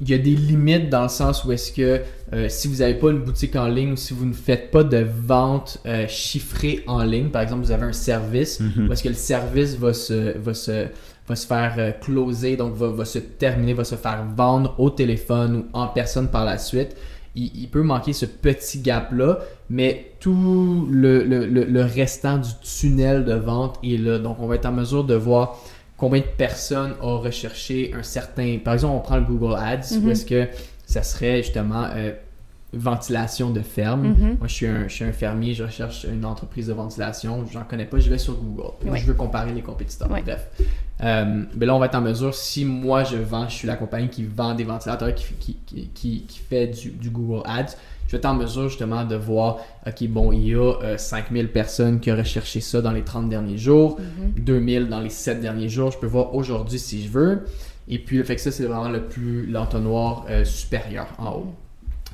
il 0.00 0.10
y 0.10 0.14
a 0.14 0.18
des 0.18 0.34
limites 0.36 0.90
dans 0.90 1.04
le 1.04 1.08
sens 1.08 1.42
où 1.44 1.52
est-ce 1.52 1.72
que 1.72 2.02
euh, 2.34 2.48
si 2.50 2.68
vous 2.68 2.76
n'avez 2.76 2.94
pas 2.94 3.10
une 3.10 3.20
boutique 3.20 3.56
en 3.56 3.66
ligne 3.66 3.92
ou 3.92 3.96
si 3.96 4.12
vous 4.12 4.26
ne 4.26 4.34
faites 4.34 4.70
pas 4.70 4.84
de 4.84 4.98
vente 5.26 5.78
euh, 5.86 6.06
chiffrée 6.06 6.84
en 6.86 7.02
ligne, 7.02 7.28
par 7.30 7.40
exemple, 7.42 7.62
vous 7.64 7.70
avez 7.72 7.84
un 7.86 7.92
service, 7.94 8.60
Mhm. 8.60 8.88
où 8.88 8.92
est-ce 8.92 9.02
que 9.02 9.08
le 9.08 9.14
service 9.14 9.76
va 9.78 9.94
se, 9.94 10.36
va 10.38 10.52
se, 10.52 10.86
va 11.26 11.34
se 11.34 11.46
faire 11.46 11.74
euh, 11.78 11.92
closer, 11.92 12.56
donc 12.56 12.74
va, 12.74 12.88
va 12.88 13.04
se 13.06 13.18
terminer, 13.20 13.72
va 13.72 13.84
se 13.84 13.94
faire 13.94 14.22
vendre 14.36 14.74
au 14.78 14.90
téléphone 14.90 15.56
ou 15.56 15.64
en 15.72 15.86
personne 15.88 16.28
par 16.28 16.44
la 16.44 16.58
suite. 16.58 16.94
Il, 17.36 17.50
il 17.54 17.68
peut 17.68 17.82
manquer 17.82 18.12
ce 18.12 18.26
petit 18.26 18.80
gap-là, 18.80 19.38
mais 19.70 20.12
tout 20.20 20.88
le, 20.90 21.22
le, 21.24 21.82
restant 21.82 22.38
du 22.38 22.50
tunnel 22.62 23.24
de 23.24 23.34
vente 23.34 23.78
est 23.84 23.98
là. 23.98 24.18
Donc, 24.18 24.38
on 24.40 24.46
va 24.46 24.54
être 24.56 24.66
en 24.66 24.72
mesure 24.72 25.04
de 25.04 25.14
voir 25.14 25.58
combien 25.96 26.20
de 26.20 26.26
personnes 26.36 26.94
ont 27.00 27.18
recherché 27.20 27.92
un 27.94 28.02
certain... 28.02 28.58
Par 28.64 28.74
exemple, 28.74 28.94
on 28.96 29.00
prend 29.00 29.16
le 29.16 29.24
Google 29.24 29.54
Ads, 29.56 29.96
Mhm. 29.98 30.04
où 30.06 30.10
est-ce 30.10 30.26
que 30.26 30.48
ça 30.86 31.02
serait 31.02 31.42
justement 31.42 31.84
euh, 31.94 32.12
ventilation 32.72 33.50
de 33.50 33.60
ferme. 33.60 34.08
Mhm. 34.08 34.36
Moi, 34.38 34.48
je 34.48 34.52
suis, 34.54 34.66
un, 34.66 34.88
je 34.88 34.94
suis 34.94 35.04
un 35.04 35.12
fermier, 35.12 35.54
je 35.54 35.64
recherche 35.64 36.04
une 36.10 36.24
entreprise 36.24 36.66
de 36.66 36.72
ventilation, 36.72 37.44
j'en 37.52 37.64
connais 37.64 37.86
pas, 37.86 37.98
je 37.98 38.10
vais 38.10 38.18
sur 38.18 38.34
Google. 38.34 38.72
Je 38.96 39.04
veux 39.06 39.14
comparer 39.14 39.52
les 39.52 39.62
compétiteurs. 39.62 40.08
Bref. 40.08 40.48
Euh, 41.02 41.44
mais 41.56 41.66
là, 41.66 41.74
on 41.74 41.78
va 41.78 41.86
être 41.86 41.94
en 41.94 42.00
mesure, 42.00 42.34
si 42.34 42.64
moi 42.64 43.04
je 43.04 43.16
vends, 43.16 43.48
je 43.48 43.54
suis 43.54 43.68
la 43.68 43.76
compagnie 43.76 44.08
qui 44.08 44.24
vend 44.24 44.54
des 44.54 44.64
ventilateurs, 44.64 45.14
qui, 45.14 45.26
qui, 45.34 45.56
qui, 45.94 46.22
qui, 46.22 46.38
fait 46.38 46.68
du, 46.68 46.90
du 46.90 47.10
Google 47.10 47.42
Ads, 47.46 47.76
je 48.06 48.12
vais 48.12 48.18
être 48.18 48.26
en 48.26 48.34
mesure 48.34 48.68
justement 48.68 49.04
de 49.04 49.16
voir, 49.16 49.58
ok, 49.86 50.06
bon, 50.08 50.32
il 50.32 50.48
y 50.48 50.54
a 50.54 50.58
euh, 50.82 50.96
5000 50.96 51.48
personnes 51.52 52.00
qui 52.00 52.10
ont 52.12 52.16
recherché 52.16 52.60
ça 52.60 52.80
dans 52.80 52.92
les 52.92 53.02
30 53.02 53.28
derniers 53.28 53.58
jours, 53.58 53.98
Mhm. 53.98 54.42
2000 54.44 54.88
dans 54.88 55.00
les 55.00 55.10
7 55.10 55.40
derniers 55.40 55.68
jours, 55.68 55.90
je 55.90 55.98
peux 55.98 56.06
voir 56.06 56.34
aujourd'hui 56.34 56.78
si 56.78 57.02
je 57.04 57.10
veux. 57.10 57.44
Et 57.88 57.98
puis, 57.98 58.16
le 58.16 58.24
fait 58.24 58.34
que 58.36 58.40
ça, 58.40 58.50
c'est 58.50 58.64
vraiment 58.64 58.88
le 58.88 59.02
plus 59.04 59.46
l'entonnoir 59.46 60.24
euh, 60.30 60.44
supérieur 60.44 61.06
en 61.18 61.32
haut. 61.32 61.54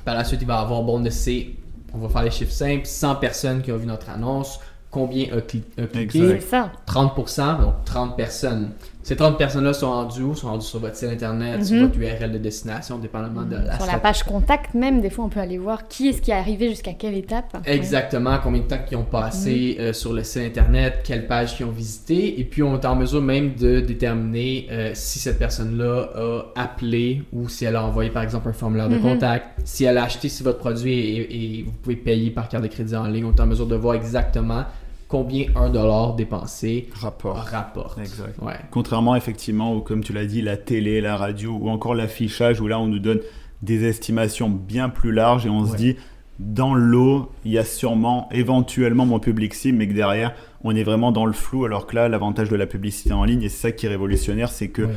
Par 0.05 0.15
la 0.15 0.23
suite, 0.23 0.41
il 0.41 0.47
va 0.47 0.55
y 0.55 0.61
avoir, 0.61 0.81
bon, 0.83 0.99
de 0.99 1.09
ces, 1.09 1.55
on 1.93 1.97
va 1.99 2.09
faire 2.09 2.23
les 2.23 2.31
chiffres 2.31 2.51
simples, 2.51 2.85
100 2.85 3.15
personnes 3.15 3.61
qui 3.61 3.71
ont 3.71 3.77
vu 3.77 3.85
notre 3.85 4.09
annonce, 4.09 4.59
combien 4.91 5.25
a, 5.33 5.37
cli- 5.37 5.63
a 5.77 5.87
cliqué? 5.87 6.39
Ça. 6.41 6.71
30%, 6.87 7.61
donc 7.61 7.73
30 7.85 8.15
personnes. 8.17 8.71
Ces 9.03 9.17
30 9.17 9.37
personnes-là 9.37 9.73
sont 9.73 9.91
rendues 9.91 10.21
où? 10.23 10.33
Sont 10.33 10.47
rendues 10.47 10.65
sur 10.65 10.79
votre 10.79 10.95
site 10.95 11.09
internet, 11.09 11.65
sur 11.65 11.75
Mhm. 11.75 11.83
votre 11.87 11.99
URL 11.99 12.31
de 12.31 12.37
destination, 12.37 12.97
dépendamment 12.97 13.43
de 13.43 13.55
la 13.57 13.77
Sur 13.77 13.85
la 13.85 13.99
page 13.99 14.23
contact 14.23 14.73
même, 14.73 15.01
des 15.01 15.09
fois, 15.09 15.25
on 15.25 15.29
peut 15.29 15.41
aller 15.41 15.57
voir 15.57 15.89
qui 15.89 16.07
est-ce 16.07 16.21
qui 16.21 16.31
est 16.31 16.35
arrivé 16.35 16.69
jusqu'à 16.69 16.93
quelle 16.93 17.15
étape. 17.15 17.57
Exactement, 17.65 18.37
combien 18.41 18.61
de 18.61 18.65
temps 18.67 18.77
qu'ils 18.87 18.97
ont 18.97 19.03
passé 19.03 19.75
euh, 19.79 19.91
sur 19.91 20.13
le 20.13 20.23
site 20.23 20.43
internet, 20.57 21.01
quelle 21.03 21.27
page 21.27 21.57
qu'ils 21.57 21.65
ont 21.65 21.71
visité, 21.71 22.39
et 22.39 22.43
puis 22.45 22.63
on 22.63 22.79
est 22.79 22.85
en 22.85 22.95
mesure 22.95 23.21
même 23.21 23.55
de 23.55 23.81
déterminer 23.81 24.67
euh, 24.71 24.91
si 24.93 25.19
cette 25.19 25.37
personne-là 25.37 26.09
a 26.15 26.61
appelé 26.63 27.23
ou 27.33 27.49
si 27.49 27.65
elle 27.65 27.75
a 27.75 27.83
envoyé 27.83 28.09
par 28.09 28.23
exemple 28.23 28.47
un 28.47 28.53
formulaire 28.53 28.87
de 28.87 28.95
Mhm. 28.95 29.01
contact, 29.01 29.49
si 29.65 29.83
elle 29.83 29.97
a 29.97 30.03
acheté 30.05 30.29
si 30.29 30.43
votre 30.43 30.59
produit 30.59 30.93
et 30.93 31.63
vous 31.65 31.71
pouvez 31.73 31.97
payer 31.97 32.29
par 32.31 32.47
carte 32.47 32.63
de 32.63 32.69
crédit 32.69 32.95
en 32.95 33.07
ligne, 33.07 33.25
on 33.25 33.35
est 33.35 33.39
en 33.41 33.47
mesure 33.47 33.67
de 33.67 33.75
voir 33.75 33.95
exactement 33.95 34.63
combien 35.13 35.45
un 35.55 35.69
dollar 35.69 36.15
dépensé 36.15 36.89
Rapport. 36.95 37.35
rapporte. 37.37 37.99
Exact. 37.99 38.35
Ouais. 38.41 38.55
Contrairement 38.71 39.15
effectivement, 39.15 39.79
comme 39.79 40.03
tu 40.03 40.11
l'as 40.11 40.25
dit, 40.25 40.41
la 40.41 40.57
télé, 40.57 41.01
la 41.01 41.17
radio 41.17 41.55
ou 41.61 41.69
encore 41.69 41.93
l'affichage 41.93 42.59
où 42.59 42.67
là 42.67 42.79
on 42.79 42.87
nous 42.87 42.97
donne 42.97 43.19
des 43.61 43.85
estimations 43.85 44.49
bien 44.49 44.89
plus 44.89 45.11
larges 45.11 45.45
et 45.45 45.49
on 45.51 45.67
se 45.67 45.75
dit 45.75 45.97
dans 46.39 46.73
l'eau, 46.73 47.31
il 47.45 47.51
y 47.51 47.59
a 47.59 47.63
sûrement 47.63 48.27
éventuellement 48.31 49.05
mon 49.05 49.19
public 49.19 49.53
cible, 49.53 49.77
mais 49.77 49.87
que 49.87 49.93
derrière 49.93 50.33
on 50.63 50.75
est 50.75 50.81
vraiment 50.83 51.11
dans 51.11 51.27
le 51.27 51.33
flou. 51.33 51.65
Alors 51.65 51.85
que 51.85 51.95
là, 51.95 52.09
l'avantage 52.09 52.49
de 52.49 52.55
la 52.55 52.65
publicité 52.65 53.13
en 53.13 53.23
ligne 53.23 53.43
et 53.43 53.49
c'est 53.49 53.67
ça 53.67 53.71
qui 53.71 53.85
est 53.85 53.89
révolutionnaire, 53.89 54.49
c'est 54.49 54.69
que 54.69 54.81
Ouais. 54.81 54.95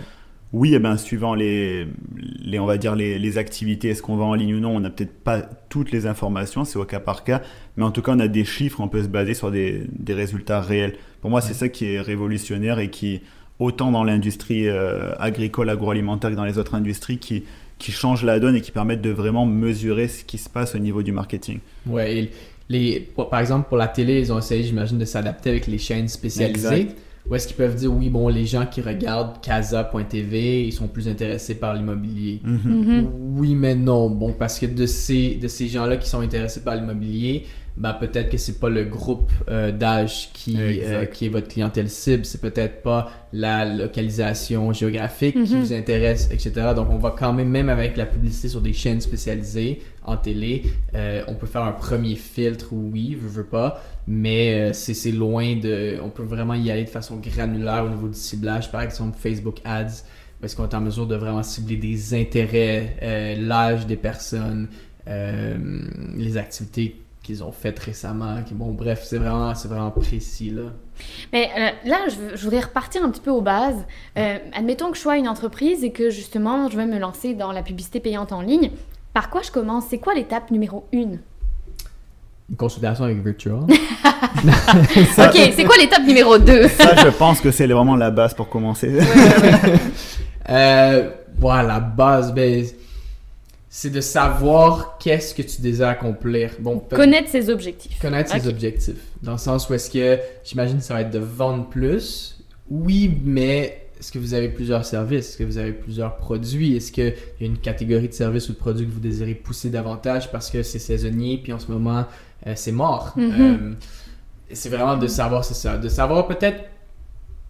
Oui, 0.53 0.73
eh 0.75 0.79
ben, 0.79 0.97
suivant 0.97 1.35
les, 1.35 1.87
les, 2.41 2.59
on 2.59 2.67
va 2.67 2.79
dire 2.79 2.95
les, 2.95 3.19
les 3.19 3.39
activités, 3.39 3.89
est-ce 3.91 4.03
qu'on 4.03 4.17
va 4.17 4.25
en 4.25 4.35
ligne 4.35 4.55
ou 4.55 4.61
non, 4.61 4.75
on 4.77 4.81
n'a 4.81 4.91
peut-être 4.91 5.13
pas 5.13 5.43
toutes 5.69 5.91
les 5.91 6.07
informations, 6.07 6.65
c'est 6.65 6.79
au 6.79 6.85
cas 6.85 7.01
par 7.01 7.25
cas, 7.25 7.43
mais 7.77 7.85
en 7.85 7.91
tout 7.91 8.01
cas, 8.03 8.13
on 8.15 8.21
a 8.21 8.29
des 8.29 8.45
chiffres, 8.45 8.81
on 8.81 8.89
peut 8.89 9.03
se 9.03 9.09
baser 9.09 9.35
sur 9.35 9.51
des, 9.51 9.83
des 9.93 10.15
résultats 10.15 10.61
réels. 10.61 10.97
Pour 11.21 11.31
moi, 11.31 11.41
c'est 11.41 11.55
ça 11.55 11.69
qui 11.69 11.87
est 11.87 12.01
révolutionnaire 12.01 12.79
et 12.79 12.91
qui, 12.91 13.21
autant 13.59 13.91
dans 13.91 14.05
l'industrie 14.05 14.69
euh, 14.69 15.15
agricole, 15.19 15.69
agroalimentaire 15.69 16.31
que 16.31 16.37
dans 16.37 16.45
les 16.45 16.59
autres 16.59 16.75
industries, 16.75 17.19
qui, 17.19 17.45
qui 17.79 17.93
change 17.93 18.25
la 18.25 18.39
donne 18.41 18.55
et 18.57 18.61
qui 18.61 18.71
permettent 18.71 19.03
de 19.03 19.11
vraiment 19.11 19.47
mesurer 19.47 20.09
ce 20.09 20.25
qui 20.25 20.39
se 20.39 20.49
passe 20.49 20.75
au 20.75 20.79
niveau 20.79 21.03
du 21.03 21.13
marketing. 21.13 21.59
Ouais, 21.87 22.17
et 22.19 22.31
les, 22.69 23.01
pour- 23.01 23.29
par 23.31 23.41
exemple, 23.41 23.69
pour 23.69 23.77
la 23.77 23.89
télé, 23.89 24.21
ils 24.21 24.33
ont 24.33 24.39
essayé, 24.39 24.63
j'imagine, 24.63 24.99
de 24.99 25.05
s'adapter 25.05 25.51
avec 25.51 25.67
les 25.67 25.79
chaînes 25.79 26.09
spécialisées. 26.09 26.81
Exact. 26.81 26.97
Où 27.29 27.35
est-ce 27.35 27.49
qu'ils 27.49 27.57
peuvent 27.57 27.75
dire, 27.75 27.93
oui, 27.93 28.09
bon, 28.09 28.29
les 28.29 28.47
gens 28.47 28.67
qui 28.67 28.81
regardent 28.81 29.41
Casa.tv, 29.41 30.67
ils 30.67 30.73
sont 30.73 30.87
plus 30.87 31.09
intéressés 31.09 31.57
par 31.57 31.75
l'immobilier. 31.75 32.41
Mhm. 32.45 33.09
Oui, 33.37 33.55
mais 33.55 33.75
non. 33.75 34.11
Bon, 34.11 34.33
parce 34.33 34.59
que 34.59 34.67
de 34.67 34.87
ces, 34.87 35.35
de 35.35 35.49
ces 35.49 35.67
gens-là 35.67 35.97
qui 35.97 36.09
sont 36.09 36.21
intéressés 36.21 36.61
par 36.61 36.77
l'immobilier, 36.77 37.45
ben, 37.77 37.93
peut-être 37.93 38.31
que 38.31 38.39
c'est 38.39 38.59
pas 38.59 38.71
le 38.71 38.85
groupe 38.85 39.31
euh, 39.49 39.71
d'âge 39.71 40.31
qui, 40.33 40.57
euh, 40.59 41.05
qui 41.05 41.27
est 41.27 41.29
votre 41.29 41.49
clientèle 41.49 41.91
cible. 41.91 42.25
C'est 42.25 42.41
peut-être 42.41 42.83
pas 42.83 43.11
la 43.33 43.65
localisation 43.67 44.73
géographique 44.73 45.35
qui 45.45 45.55
Mhm. 45.55 45.61
vous 45.61 45.73
intéresse, 45.73 46.29
etc. 46.33 46.73
Donc, 46.75 46.89
on 46.91 46.97
va 46.97 47.15
quand 47.19 47.33
même, 47.33 47.49
même 47.51 47.69
avec 47.69 47.97
la 47.97 48.07
publicité 48.07 48.49
sur 48.49 48.61
des 48.63 48.73
chaînes 48.73 49.01
spécialisées 49.01 49.81
en 50.05 50.17
télé, 50.17 50.63
euh, 50.95 51.23
on 51.29 51.35
peut 51.35 51.47
faire 51.47 51.65
un 51.65 51.73
premier 51.73 52.15
filtre, 52.15 52.69
oui, 52.73 53.15
veux, 53.21 53.29
veux 53.29 53.45
pas, 53.47 53.83
mais 54.07 54.71
euh, 54.71 54.73
c'est 54.73 54.95
c'est 54.95 55.13
loin 55.13 55.57
de... 55.57 55.99
On 56.03 56.09
peut 56.11 56.23
vraiment 56.23 56.55
y 56.55 56.71
aller 56.71 56.85
de 56.85 56.89
façon 56.91 57.17
granulaire 57.17 57.85
au 57.85 57.89
niveau 57.89 58.09
du 58.09 58.15
ciblage. 58.19 58.71
Par 58.73 58.83
exemple, 58.83 59.19
Facebook 59.21 59.57
Ads, 59.65 60.05
parce 60.41 60.55
qu'on 60.55 60.69
est 60.69 60.75
en 60.75 60.81
mesure 60.81 61.07
de 61.07 61.17
vraiment 61.17 61.43
cibler 61.43 61.77
des 61.77 62.15
intérêts, 62.15 62.97
euh, 63.03 63.35
l'âge 63.39 63.87
des 63.87 63.97
personnes, 63.97 64.69
euh, 65.09 65.57
les 66.17 66.37
activités 66.37 66.97
qu'ils 67.27 67.43
ont 67.43 67.51
faites 67.51 67.79
récemment. 67.81 68.43
qui- 68.47 68.55
bon, 68.55 68.71
bref, 68.71 69.03
c'est 69.05 69.19
vraiment, 69.19 69.53
c'est 69.55 69.67
vraiment 69.67 69.91
précis 69.91 70.51
là. 70.51 70.63
Mais 71.33 71.51
euh, 71.59 71.89
là, 71.89 71.99
je, 72.09 72.43
voudrais 72.45 72.61
repartir 72.61 73.03
un 73.03 73.11
petit 73.11 73.21
peu 73.21 73.33
aux 73.33 73.41
bases. 73.41 73.85
Euh, 74.17 74.39
admettons 74.55 74.91
que 74.91 74.97
je 74.97 75.03
sois 75.03 75.17
une 75.19 75.29
entreprise 75.29 75.83
et 75.83 75.91
que 75.91 76.09
justement, 76.09 76.71
je 76.71 76.77
veux 76.77 76.87
me 76.87 76.99
lancer 76.99 77.35
dans 77.35 77.51
la 77.51 77.63
publicité 77.63 77.99
payante 77.99 78.33
en 78.33 78.43
ligne. 78.43 78.71
Par 79.13 79.29
quoi 79.29 79.43
je 79.43 79.51
commence? 79.51 79.87
C'est 79.91 79.99
quoi 79.99 80.15
l'étape 80.15 80.53
numéro 80.53 80.87
une? 80.93 81.19
Une 82.49 82.57
consultation 82.57 83.05
avec 83.05 83.25
Virtual. 83.25 83.59
ok, 83.65 85.53
c'est 85.57 85.65
quoi 85.65 85.77
l'étape 85.79 86.07
numéro 86.07 86.39
2 86.39 86.69
Ça, 86.69 86.95
je 86.95 87.09
pense 87.09 87.41
que 87.41 87.51
c'est 87.51 87.67
vraiment 87.67 87.97
la 87.97 88.13
base 88.13 88.35
pour 88.35 88.49
commencer. 88.49 89.01
euh, 90.49 91.11
voilà, 91.37 91.63
la 91.65 91.81
base, 91.81 92.33
ben, 92.33 92.65
c'est 93.79 93.91
de 93.91 94.01
savoir 94.01 94.97
qu'est-ce 94.99 95.35
que 95.35 95.43
tu 95.43 95.61
désires 95.61 95.89
accomplir. 95.89 96.53
Bon, 96.61 96.79
Connaître 96.79 97.29
ses 97.29 97.51
objectifs. 97.51 97.99
connaître 98.01 98.33
ses 98.33 98.49
objectifs. 98.49 98.97
Dans 99.23 99.33
le 99.33 99.39
sens 99.39 99.69
où 99.69 99.75
est-ce 99.75 99.91
que, 99.91 100.19
j'imagine, 100.45 100.81
ça 100.81 100.95
va 100.95 101.03
être 101.03 101.11
de 101.11 101.19
vendre 101.19 101.67
plus. 101.69 102.39
Oui, 102.71 103.19
mais 103.23 103.83
est-ce 104.01 104.11
que 104.11 104.19
vous 104.19 104.33
avez 104.33 104.49
plusieurs 104.49 104.87
services? 104.87 105.29
Est-ce 105.29 105.37
que 105.37 105.45
vous 105.45 105.59
avez 105.59 105.73
plusieurs 105.73 106.17
produits? 106.17 106.75
Est-ce 106.75 106.91
qu'il 106.91 107.15
y 107.39 107.45
a 107.45 107.47
une 107.47 107.59
catégorie 107.59 108.09
de 108.09 108.15
services 108.15 108.49
ou 108.49 108.53
de 108.55 108.57
produits 108.57 108.87
que 108.87 108.93
vous 108.93 108.99
désirez 109.01 109.35
pousser 109.35 109.69
davantage 109.69 110.33
parce 110.33 110.49
que 110.51 110.63
c'est 110.63 110.79
saisonnier, 110.79 111.37
puis 111.43 111.53
en 111.53 111.59
ce 111.59 111.71
moment, 111.71 112.07
euh, 112.47 112.53
c'est 112.57 112.73
mort? 112.73 113.13
Mhm. 113.15 113.31
Euh, 113.39 113.73
c'est 114.55 114.71
vraiment 114.71 114.97
de 114.97 115.07
savoir, 115.07 115.45
c'est 115.45 115.53
ça. 115.53 115.77
De 115.77 115.91
savoir 115.91 116.27
peut-être 116.27 116.65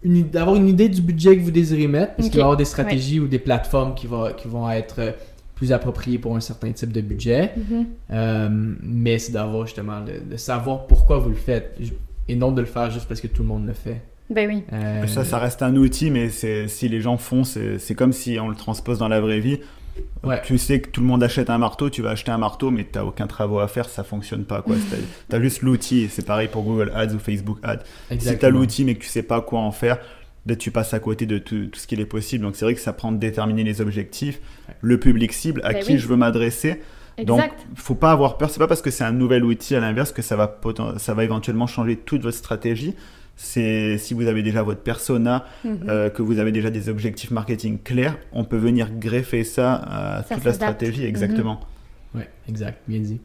une- 0.03 0.27
d'avoir 0.29 0.57
une 0.57 0.67
idée 0.67 0.89
du 0.89 1.01
budget 1.01 1.37
que 1.37 1.41
vous 1.43 1.51
désirez 1.51 1.87
mettre, 1.87 2.15
parce 2.15 2.27
qu'il 2.27 2.35
va 2.35 2.41
y 2.41 2.43
avoir 2.43 2.57
des 2.57 2.65
stratégies 2.65 3.21
ou 3.21 3.27
des 3.29 3.39
plateformes 3.39 3.95
qui, 3.95 4.07
va- 4.07 4.33
qui 4.33 4.49
vont 4.49 4.69
être 4.69 4.95
euh, 4.99 5.11
plus 5.57 5.71
appropriées 5.73 6.19
pour 6.19 6.35
un 6.35 6.39
certain 6.39 6.71
type 6.71 6.91
de 6.93 7.01
budget. 7.01 7.51
Mhm. 7.57 7.85
Euh, 8.11 8.49
mais 8.81 9.17
c'est 9.19 9.31
d'avoir 9.33 9.65
justement 9.65 9.99
le- 9.99 10.21
de 10.21 10.37
savoir 10.37 10.87
pourquoi 10.87 11.17
vous 11.17 11.29
le 11.29 11.35
faites 11.35 11.77
et 12.29 12.35
non 12.35 12.51
de 12.51 12.61
le 12.61 12.67
faire 12.67 12.89
juste 12.91 13.07
parce 13.07 13.19
que 13.21 13.27
tout 13.27 13.41
le 13.41 13.47
monde 13.49 13.65
le 13.67 13.73
fait. 13.73 14.01
Ben 14.29 14.47
oui. 14.47 14.63
Euh, 14.73 15.07
Ça, 15.07 15.23
ça 15.23 15.37
reste 15.39 15.61
un 15.63 15.75
outil, 15.75 16.11
mais 16.11 16.29
c'est- 16.29 16.67
si 16.67 16.87
les 16.89 17.01
gens 17.01 17.17
font, 17.17 17.43
c'est 17.43 17.79
c'est 17.79 17.95
comme 17.95 18.13
si 18.13 18.37
on 18.39 18.49
le 18.49 18.55
transpose 18.55 18.99
dans 18.99 19.07
la 19.07 19.19
vraie 19.19 19.39
vie. 19.39 19.59
Ouais. 20.23 20.39
Tu 20.45 20.59
sais 20.59 20.79
que 20.79 20.89
tout 20.89 21.01
le 21.01 21.07
monde 21.07 21.23
achète 21.23 21.49
un 21.49 21.57
marteau, 21.57 21.89
tu 21.89 22.03
vas 22.03 22.11
acheter 22.11 22.29
un 22.29 22.37
marteau, 22.37 22.69
mais 22.69 22.83
tu 22.83 22.99
n'as 22.99 23.03
aucun 23.05 23.25
travaux 23.25 23.57
à 23.59 23.67
faire, 23.67 23.89
ça 23.89 24.03
fonctionne 24.03 24.43
pas. 24.43 24.63
Tu 25.29 25.35
as, 25.35 25.41
juste 25.41 25.63
l'outil, 25.63 26.01
et 26.03 26.07
c'est 26.07 26.23
pareil 26.25 26.49
pour 26.49 26.61
Google 26.63 26.91
Ads 26.93 27.15
ou 27.15 27.19
Facebook 27.19 27.57
Ads. 27.63 27.79
Si 27.79 27.83
tu 27.83 28.11
as 28.11 28.15
exactement. 28.15 28.59
l'outil, 28.59 28.85
mais 28.85 28.93
que 28.93 29.01
tu 29.01 29.07
sais 29.09 29.23
pas 29.23 29.41
quoi 29.41 29.61
en 29.61 29.71
faire, 29.71 29.97
ben, 30.47 30.55
tu 30.57 30.71
passes 30.71 30.93
à 30.93 30.99
côté 30.99 31.25
de 31.25 31.37
tout, 31.37 31.65
tout 31.67 31.79
ce 31.79 31.85
qu'il 31.87 31.99
est 31.99 32.05
possible. 32.05 32.43
Donc 32.43 32.55
c'est 32.55 32.65
vrai 32.65 32.73
que 32.73 32.79
ça 32.81 32.93
prend 32.93 33.11
de 33.11 33.17
déterminer 33.17 33.63
les 33.63 33.81
objectifs, 33.81 34.39
Ouais. 34.67 34.75
le 34.81 34.99
public 34.99 35.33
cible, 35.33 35.61
à 35.63 35.73
Ben 35.73 35.83
qui 35.83 35.93
oui. 35.93 35.97
je 35.99 36.07
veux 36.07 36.15
m'adresser. 36.15 36.81
Donc, 37.25 37.41
faut 37.75 37.95
pas 37.95 38.11
avoir 38.11 38.37
peur. 38.37 38.49
C'est 38.51 38.59
pas 38.59 38.67
parce 38.67 38.81
que 38.83 38.91
c'est 38.91 39.03
un 39.03 39.11
nouvel 39.11 39.43
outil 39.43 39.75
à 39.75 39.79
l'inverse 39.79 40.11
que 40.11 40.21
ça 40.21 40.35
va, 40.35 40.59
ça 40.97 41.13
va 41.15 41.23
éventuellement 41.23 41.65
changer 41.67 41.95
toute 41.97 42.21
votre 42.21 42.37
stratégie. 42.37 42.93
C'est 43.35 43.97
si 43.97 44.13
vous 44.13 44.27
avez 44.27 44.41
déjà 44.43 44.61
votre 44.63 44.81
persona, 44.81 45.45
Mhm. 45.63 45.79
euh, 45.89 46.09
que 46.09 46.21
vous 46.21 46.39
avez 46.39 46.51
déjà 46.51 46.69
des 46.69 46.89
objectifs 46.89 47.31
marketing 47.31 47.79
clairs, 47.83 48.17
on 48.33 48.43
peut 48.45 48.57
venir 48.57 48.89
greffer 48.91 49.43
ça 49.43 49.73
à 49.75 50.23
Ça 50.23 50.35
toute 50.35 50.43
la 50.45 50.53
stratégie. 50.53 51.05
Exactement. 51.05 51.59
Ouais, 52.15 52.29
exact, 52.49 52.81
bien 52.87 52.99
dit. 52.99 53.19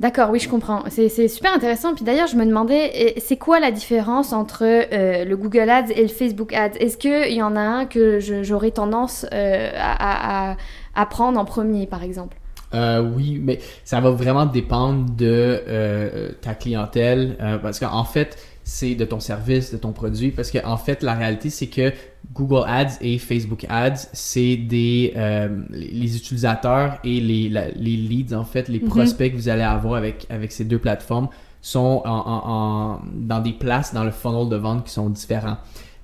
D'accord, 0.00 0.30
oui, 0.30 0.38
je 0.38 0.48
comprends. 0.48 0.84
C'est 0.90 1.26
super 1.26 1.52
intéressant. 1.52 1.92
Puis 1.92 2.04
d'ailleurs, 2.04 2.28
je 2.28 2.36
me 2.36 2.46
demandais, 2.46 3.14
c'est 3.18 3.36
quoi 3.36 3.58
la 3.58 3.72
différence 3.72 4.32
entre 4.32 4.62
euh, 4.64 5.24
le 5.24 5.36
Google 5.36 5.68
Ads 5.68 5.90
et 5.90 6.02
le 6.02 6.08
Facebook 6.08 6.52
Ads? 6.52 6.76
Est-ce 6.78 6.96
qu'il 6.96 7.32
y 7.34 7.42
en 7.42 7.56
a 7.56 7.60
un 7.60 7.84
que 7.84 8.20
j'aurais 8.20 8.70
tendance 8.70 9.26
euh, 9.32 9.70
à, 9.76 10.56
à- 10.94 11.06
prendre 11.06 11.40
en 11.40 11.44
premier, 11.44 11.86
par 11.88 12.04
exemple? 12.04 12.36
Euh, 12.74 13.02
oui, 13.16 13.40
mais 13.42 13.58
ça 13.84 14.00
va 14.00 14.10
vraiment 14.10 14.46
dépendre 14.46 15.10
de 15.16 16.32
ta 16.42 16.54
clientèle 16.54 17.36
parce 17.60 17.80
qu'en 17.80 18.04
fait, 18.04 18.38
c'est 18.62 18.94
de 18.94 19.04
ton 19.04 19.18
service, 19.18 19.72
de 19.72 19.78
ton 19.78 19.90
produit. 19.90 20.30
Parce 20.30 20.52
qu'en 20.52 20.76
fait, 20.76 21.02
la 21.02 21.14
réalité, 21.14 21.50
c'est 21.50 21.68
que 21.68 21.92
Google 22.34 22.64
Ads 22.66 22.98
et 23.00 23.18
Facebook 23.18 23.64
Ads, 23.68 24.08
c'est 24.12 24.56
des 24.56 25.12
euh, 25.16 25.48
les 25.70 26.16
utilisateurs 26.16 26.98
et 27.04 27.20
les, 27.20 27.48
la- 27.48 27.70
les 27.70 27.96
leads, 27.96 28.34
en 28.36 28.44
fait, 28.44 28.68
les 28.68 28.80
Mhm. 28.80 28.88
prospects 28.88 29.32
que 29.32 29.36
vous 29.36 29.48
allez 29.48 29.62
avoir 29.62 29.94
avec, 29.94 30.26
avec 30.30 30.52
ces 30.52 30.64
deux 30.64 30.78
plateformes 30.78 31.28
sont 31.62 32.02
en, 32.04 32.10
en- 32.10 32.42
en- 32.46 33.00
dans 33.14 33.40
des 33.40 33.52
places 33.52 33.94
dans 33.94 34.04
le 34.04 34.10
funnel 34.10 34.48
de 34.48 34.56
vente 34.56 34.84
qui 34.84 34.92
sont 34.92 35.08
différents. 35.10 35.56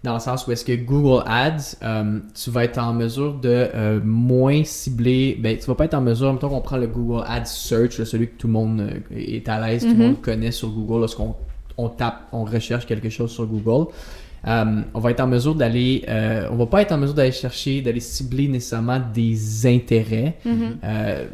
Dans 0.03 0.15
le 0.15 0.21
sens 0.21 0.47
où 0.47 0.53
est-ce 0.53 0.65
que 0.67 0.75
Google 0.77 1.23
Ads, 1.27 1.77
euh, 1.83 2.19
tu 2.35 2.51
vas 2.51 2.65
être 2.65 2.79
en 2.79 2.93
mesure 2.93 3.35
de 3.35 3.49
euh, 3.75 4.01
moins 4.05 4.63
cibler, 4.65 5.39
ben 5.41 5.57
tu 5.57 5.65
vas 5.67 5.75
pas 5.75 5.87
être 5.87 5.95
en 5.95 6.03
mesure, 6.03 6.31
mettons 6.33 6.49
qu'on 6.51 6.61
prend 6.61 6.77
le 6.77 6.87
Google 6.89 7.25
Ads 7.27 7.47
Search, 7.47 7.99
là, 7.99 8.05
celui 8.05 8.29
que 8.29 8.37
tout 8.37 8.47
le 8.47 8.53
monde 8.53 8.81
euh, 8.81 9.01
est 9.17 9.49
à 9.49 9.61
l'aise, 9.67 9.83
tout 9.83 9.89
le 9.89 9.95
Mhm. 9.95 10.03
monde 10.03 10.21
connaît 10.21 10.51
sur 10.51 10.69
Google, 10.71 11.01
lorsqu'on 11.01 11.35
on 11.79 11.89
tape, 11.89 12.29
on 12.33 12.45
recherche 12.45 12.87
quelque 12.87 13.09
chose 13.09 13.31
sur 13.31 13.47
Google. 13.47 13.91
Euh, 14.47 14.83
on 14.93 15.01
va 15.01 15.11
être 15.11 15.21
en 15.21 15.27
mesure 15.27 15.55
d'aller, 15.55 16.05
euh, 16.09 16.49
on 16.51 16.57
va 16.57 16.67
pas 16.67 16.83
être 16.83 16.93
en 16.93 16.99
mesure 16.99 17.15
d'aller 17.15 17.33
chercher, 17.33 17.81
d'aller 17.81 18.01
cibler 18.01 18.49
nécessairement 18.49 19.01
des 19.13 19.67
intérêts. 19.67 20.37
Mhm. 20.45 20.79
Euh, 20.85 21.27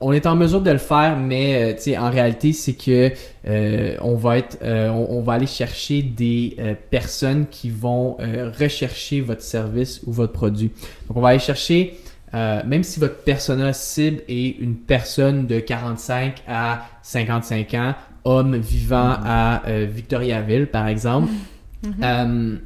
on 0.00 0.12
est 0.12 0.26
en 0.26 0.36
mesure 0.36 0.60
de 0.60 0.70
le 0.70 0.78
faire, 0.78 1.16
mais 1.16 1.72
euh, 1.72 1.74
tu 1.74 1.82
sais, 1.82 1.98
en 1.98 2.10
réalité, 2.10 2.52
c'est 2.52 2.74
que 2.74 3.12
euh, 3.48 3.96
on 4.02 4.14
va 4.14 4.38
être, 4.38 4.58
euh, 4.62 4.90
on, 4.90 5.18
on 5.18 5.22
va 5.22 5.34
aller 5.34 5.46
chercher 5.46 6.02
des 6.02 6.54
euh, 6.58 6.74
personnes 6.90 7.46
qui 7.50 7.70
vont 7.70 8.18
rechercher 8.58 9.20
votre 9.20 9.42
service 9.42 10.02
ou 10.06 10.12
votre 10.12 10.32
produit. 10.32 10.70
Donc, 11.08 11.16
on 11.16 11.20
va 11.20 11.28
aller 11.30 11.38
chercher, 11.38 11.96
euh, 12.34 12.60
même 12.66 12.82
si 12.82 13.00
votre 13.00 13.22
persona 13.22 13.72
cible 13.72 14.20
est 14.28 14.58
une 14.58 14.76
personne 14.76 15.46
de 15.46 15.60
45 15.60 16.42
à 16.46 16.86
55 17.02 17.74
ans, 17.74 17.94
homme 18.24 18.56
vivant 18.56 19.14
à 19.24 19.62
euh, 19.66 19.86
Victoriaville, 19.90 20.66
par 20.66 20.88
exemple. 20.88 21.28
Euh, 22.02 22.56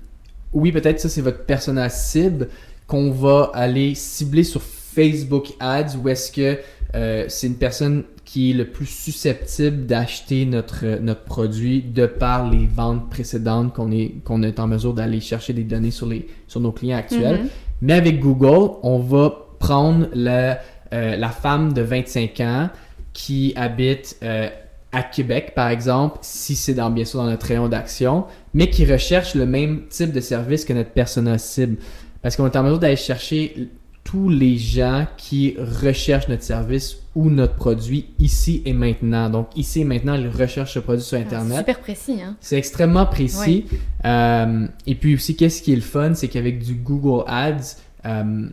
oui, 0.52 0.72
peut-être 0.72 1.00
ça, 1.00 1.08
c'est 1.08 1.20
votre 1.20 1.44
persona 1.44 1.88
cible 1.88 2.48
qu'on 2.86 3.10
va 3.10 3.50
aller 3.54 3.94
cibler 3.94 4.44
sur 4.44 4.62
Facebook 4.62 5.52
Ads 5.60 5.96
ou 6.02 6.08
est-ce 6.08 6.32
que 6.32 6.58
euh, 6.94 7.24
c'est 7.28 7.46
une 7.46 7.54
personne 7.54 8.02
qui 8.24 8.50
est 8.50 8.54
le 8.54 8.66
plus 8.66 8.86
susceptible 8.86 9.86
d'acheter 9.86 10.44
notre, 10.44 11.00
notre 11.00 11.22
produit 11.22 11.82
de 11.82 12.06
par 12.06 12.48
les 12.50 12.66
ventes 12.66 13.08
précédentes 13.10 13.74
qu'on 13.74 13.90
est, 13.92 14.14
qu'on 14.24 14.42
est 14.42 14.58
en 14.58 14.66
mesure 14.66 14.94
d'aller 14.94 15.20
chercher 15.20 15.52
des 15.52 15.64
données 15.64 15.90
sur, 15.90 16.06
les, 16.06 16.26
sur 16.48 16.60
nos 16.60 16.72
clients 16.72 16.98
actuels. 16.98 17.42
Mhm. 17.42 17.48
Mais 17.82 17.92
avec 17.94 18.20
Google, 18.20 18.72
on 18.82 18.98
va 18.98 19.34
prendre 19.58 20.08
la, 20.14 20.60
euh, 20.92 21.16
la 21.16 21.28
femme 21.28 21.72
de 21.72 21.82
25 21.82 22.40
ans 22.40 22.70
qui 23.12 23.52
habite 23.56 24.16
euh, 24.22 24.48
à 24.92 25.02
Québec, 25.02 25.52
par 25.54 25.68
exemple, 25.68 26.18
si 26.22 26.56
c'est 26.56 26.74
dans, 26.74 26.90
bien 26.90 27.04
sûr 27.04 27.20
dans 27.20 27.26
notre 27.30 27.46
rayon 27.46 27.68
d'action, 27.68 28.24
mais 28.54 28.68
qui 28.70 28.84
recherche 28.90 29.34
le 29.34 29.46
même 29.46 29.82
type 29.88 30.12
de 30.12 30.20
service 30.20 30.64
que 30.64 30.72
notre 30.72 30.90
persona 30.90 31.38
cible. 31.38 31.76
Parce 32.22 32.36
qu'on 32.36 32.46
est 32.46 32.56
en 32.56 32.62
mesure 32.64 32.78
d'aller 32.80 32.96
chercher 32.96 33.68
tous 34.02 34.28
les 34.28 34.56
gens 34.56 35.06
qui 35.16 35.54
recherchent 35.58 36.28
notre 36.28 36.42
service 36.42 36.96
ou 37.14 37.30
notre 37.30 37.54
produit 37.54 38.06
ici 38.18 38.62
et 38.64 38.72
maintenant. 38.72 39.30
Donc, 39.30 39.48
ici 39.56 39.82
et 39.82 39.84
maintenant, 39.84 40.14
ils 40.14 40.26
recherchent 40.28 40.74
ce 40.74 40.78
produit 40.80 41.04
sur 41.04 41.18
Ah, 41.18 41.20
Internet. 41.20 41.58
super 41.58 41.80
précis, 41.80 42.16
hein 42.20 42.36
C'est 42.40 42.56
extrêmement 42.58 43.06
précis. 43.06 43.66
Euh, 44.04 44.66
et 44.86 44.94
puis 44.96 45.14
aussi, 45.14 45.36
qu'est-ce 45.36 45.62
qui 45.62 45.72
est 45.72 45.76
le 45.76 45.82
fun, 45.82 46.14
c'est 46.14 46.28
qu'avec 46.28 46.58
du 46.64 46.74
Google 46.74 47.24
Ads, 47.28 47.76
euh, 48.06 48.48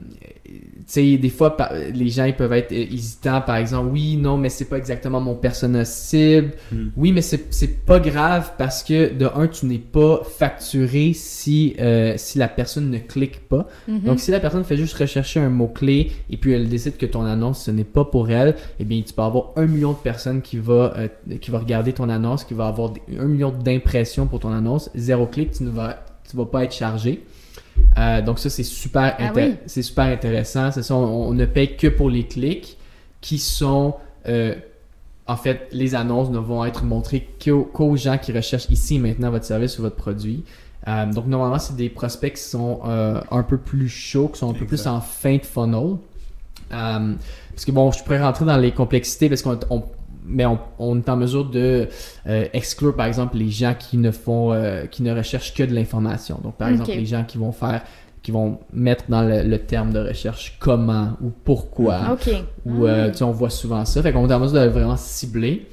sais, 0.94 1.18
des 1.18 1.30
fois, 1.30 1.58
par- 1.58 1.74
les 1.74 2.10
gens 2.10 2.26
ils 2.26 2.36
peuvent 2.36 2.54
être 2.54 2.72
hésitants, 2.72 3.42
par 3.42 3.58
exemple, 3.58 3.90
oui, 3.92 4.18
non, 4.18 4.38
mais 4.38 4.50
c'est 4.50 4.66
pas 4.66 4.78
exactement 4.78 5.20
mon 5.20 5.36
persona 5.36 5.84
cible. 5.86 6.52
Hmm. 6.72 6.88
Oui, 6.96 7.12
mais 7.12 7.22
c'est 7.22 7.54
c'est 7.54 7.86
pas 7.86 8.00
grave 8.00 8.52
parce 8.58 8.84
que 8.84 9.14
de 9.14 9.26
un, 9.36 9.48
tu 9.48 9.66
n'es 9.66 9.78
pas 9.80 10.22
facturé 10.24 11.14
si, 11.14 11.76
euh, 11.80 12.14
si 12.18 12.38
la 12.38 12.48
personne 12.48 12.90
ne 12.90 12.98
clique 13.00 13.48
pas. 13.48 13.68
Mhm. 13.88 14.00
Donc, 14.02 14.20
si 14.20 14.32
la 14.32 14.40
personne 14.40 14.64
fait 14.64 14.78
juste 14.78 14.96
rechercher 14.96 15.40
un 15.40 15.50
mot-clé 15.50 16.12
et 16.30 16.38
puis 16.38 16.54
elle 16.54 16.70
décide 16.70 16.98
que 16.98 17.06
ton 17.06 17.24
annonce, 17.26 17.64
ce 17.66 17.72
n'est 17.72 17.84
pas 17.84 18.06
pour 18.06 18.30
elle, 18.32 18.56
eh 18.80 18.84
bien, 18.86 19.02
tu 19.06 19.14
peux 19.14 19.22
avoir 19.22 19.52
un 19.56 19.66
million 19.66 19.92
de 19.92 19.98
personnes 19.98 20.42
qui 20.42 20.58
va, 20.58 20.94
euh, 20.98 21.08
qui 21.40 21.52
va 21.52 21.60
regarder 21.60 21.94
ton 21.94 22.10
annonce, 22.10 22.44
qui 22.44 22.54
va 22.54 22.68
avoir 22.68 22.94
un 23.20 23.26
million 23.26 23.52
d'impressions 23.52 24.28
pour 24.28 24.40
ton 24.40 24.52
annonce. 24.52 24.90
Zéro 24.96 25.26
clic, 25.26 25.52
tu 25.52 25.64
ne 25.64 25.70
vas, 25.70 26.04
tu 26.30 26.38
vas 26.38 26.46
pas 26.46 26.64
être 26.64 26.74
chargé. 26.74 27.24
Euh, 27.98 28.22
donc, 28.22 28.40
ça, 28.40 28.50
c'est 28.50 28.64
super, 28.64 29.16
Ah 29.20 29.32
oui. 29.36 29.56
c'est 29.66 29.82
super 29.82 30.06
intéressant. 30.06 30.72
C'est 30.72 30.84
ça, 30.84 30.96
on, 30.96 31.30
on 31.30 31.34
ne 31.34 31.46
paye 31.46 31.76
que 31.78 31.88
pour 31.88 32.10
les 32.10 32.26
clics 32.26 32.78
qui 33.22 33.40
sont... 33.40 33.96
euh, 34.28 34.56
en 35.30 35.36
fait, 35.36 35.68
les 35.74 35.94
annonces 35.96 36.30
ne 36.30 36.38
vont 36.40 36.64
être 36.64 36.84
montrées 36.86 37.28
qu'aux 37.44 37.64
qu'aux 37.64 37.98
gens 37.98 38.18
qui 38.18 38.32
recherchent 38.32 38.70
ici 38.70 38.96
et 38.96 39.00
maintenant 39.00 39.30
votre 39.30 39.44
service 39.46 39.78
ou 39.78 39.82
votre 39.82 39.98
produit. 39.98 40.44
Euh, 40.88 41.06
donc, 41.12 41.28
normalement, 41.28 41.60
c'est 41.60 41.76
des 41.76 41.90
prospects 41.90 42.34
qui 42.34 42.42
sont 42.42 42.80
euh, 42.86 43.20
un 43.32 43.44
peu 43.44 43.58
plus 43.58 43.90
chauds, 43.90 44.30
qui 44.30 44.40
sont 44.40 44.52
un 44.52 44.54
peu 44.54 44.66
plus 44.66 44.88
en 44.88 45.02
fin 45.02 45.36
de 45.36 45.44
funnel. 45.46 45.98
Euh, 46.72 47.14
parce 47.52 47.66
que 47.66 47.72
bon, 47.72 47.92
je 47.92 48.02
pourrais 48.04 48.22
rentrer 48.22 48.46
dans 48.46 48.56
les 48.58 48.72
complexités 48.72 49.28
parce 49.28 49.42
qu'on 49.42 49.60
on- 49.70 49.84
mais 50.28 50.46
on, 50.46 50.60
on 50.78 50.98
est 51.00 51.10
en 51.10 51.16
mesure 51.18 51.46
de 51.50 51.88
euh, 52.28 52.46
exclure 52.54 52.96
par 52.96 53.06
exemple 53.08 53.38
les 53.38 53.50
gens 53.50 53.74
qui 53.78 53.98
ne 53.98 54.12
font 54.12 54.52
euh, 54.54 54.86
qui 54.86 55.02
ne 55.04 55.16
recherchent 55.16 55.54
que 55.54 55.64
de 55.64 55.74
l'information. 55.74 56.40
Donc 56.44 56.56
par 56.58 56.68
exemple 56.70 56.92
les 56.92 57.06
gens 57.06 57.24
qui 57.24 57.38
vont 57.38 57.52
faire 57.52 57.82
qui 58.24 58.32
vont 58.32 58.60
mettre 58.74 59.06
dans 59.08 59.22
le, 59.22 59.44
le 59.44 59.58
terme 59.60 59.94
de 59.94 60.00
recherche 60.00 60.58
comment 60.60 61.12
ou 61.22 61.30
pourquoi 61.30 62.00
Ok. 62.14 62.30
ou 62.66 62.86
euh, 62.86 63.10
tu 63.12 63.20
sais, 63.20 63.24
on 63.24 63.32
voit 63.32 63.50
souvent 63.50 63.86
ça. 63.86 64.02
Fait 64.02 64.12
qu'on 64.12 64.30
est 64.30 64.34
en 64.34 64.40
mesure 64.40 64.62
de 64.62 64.68
vraiment 64.68 64.98
cibler. 64.98 65.68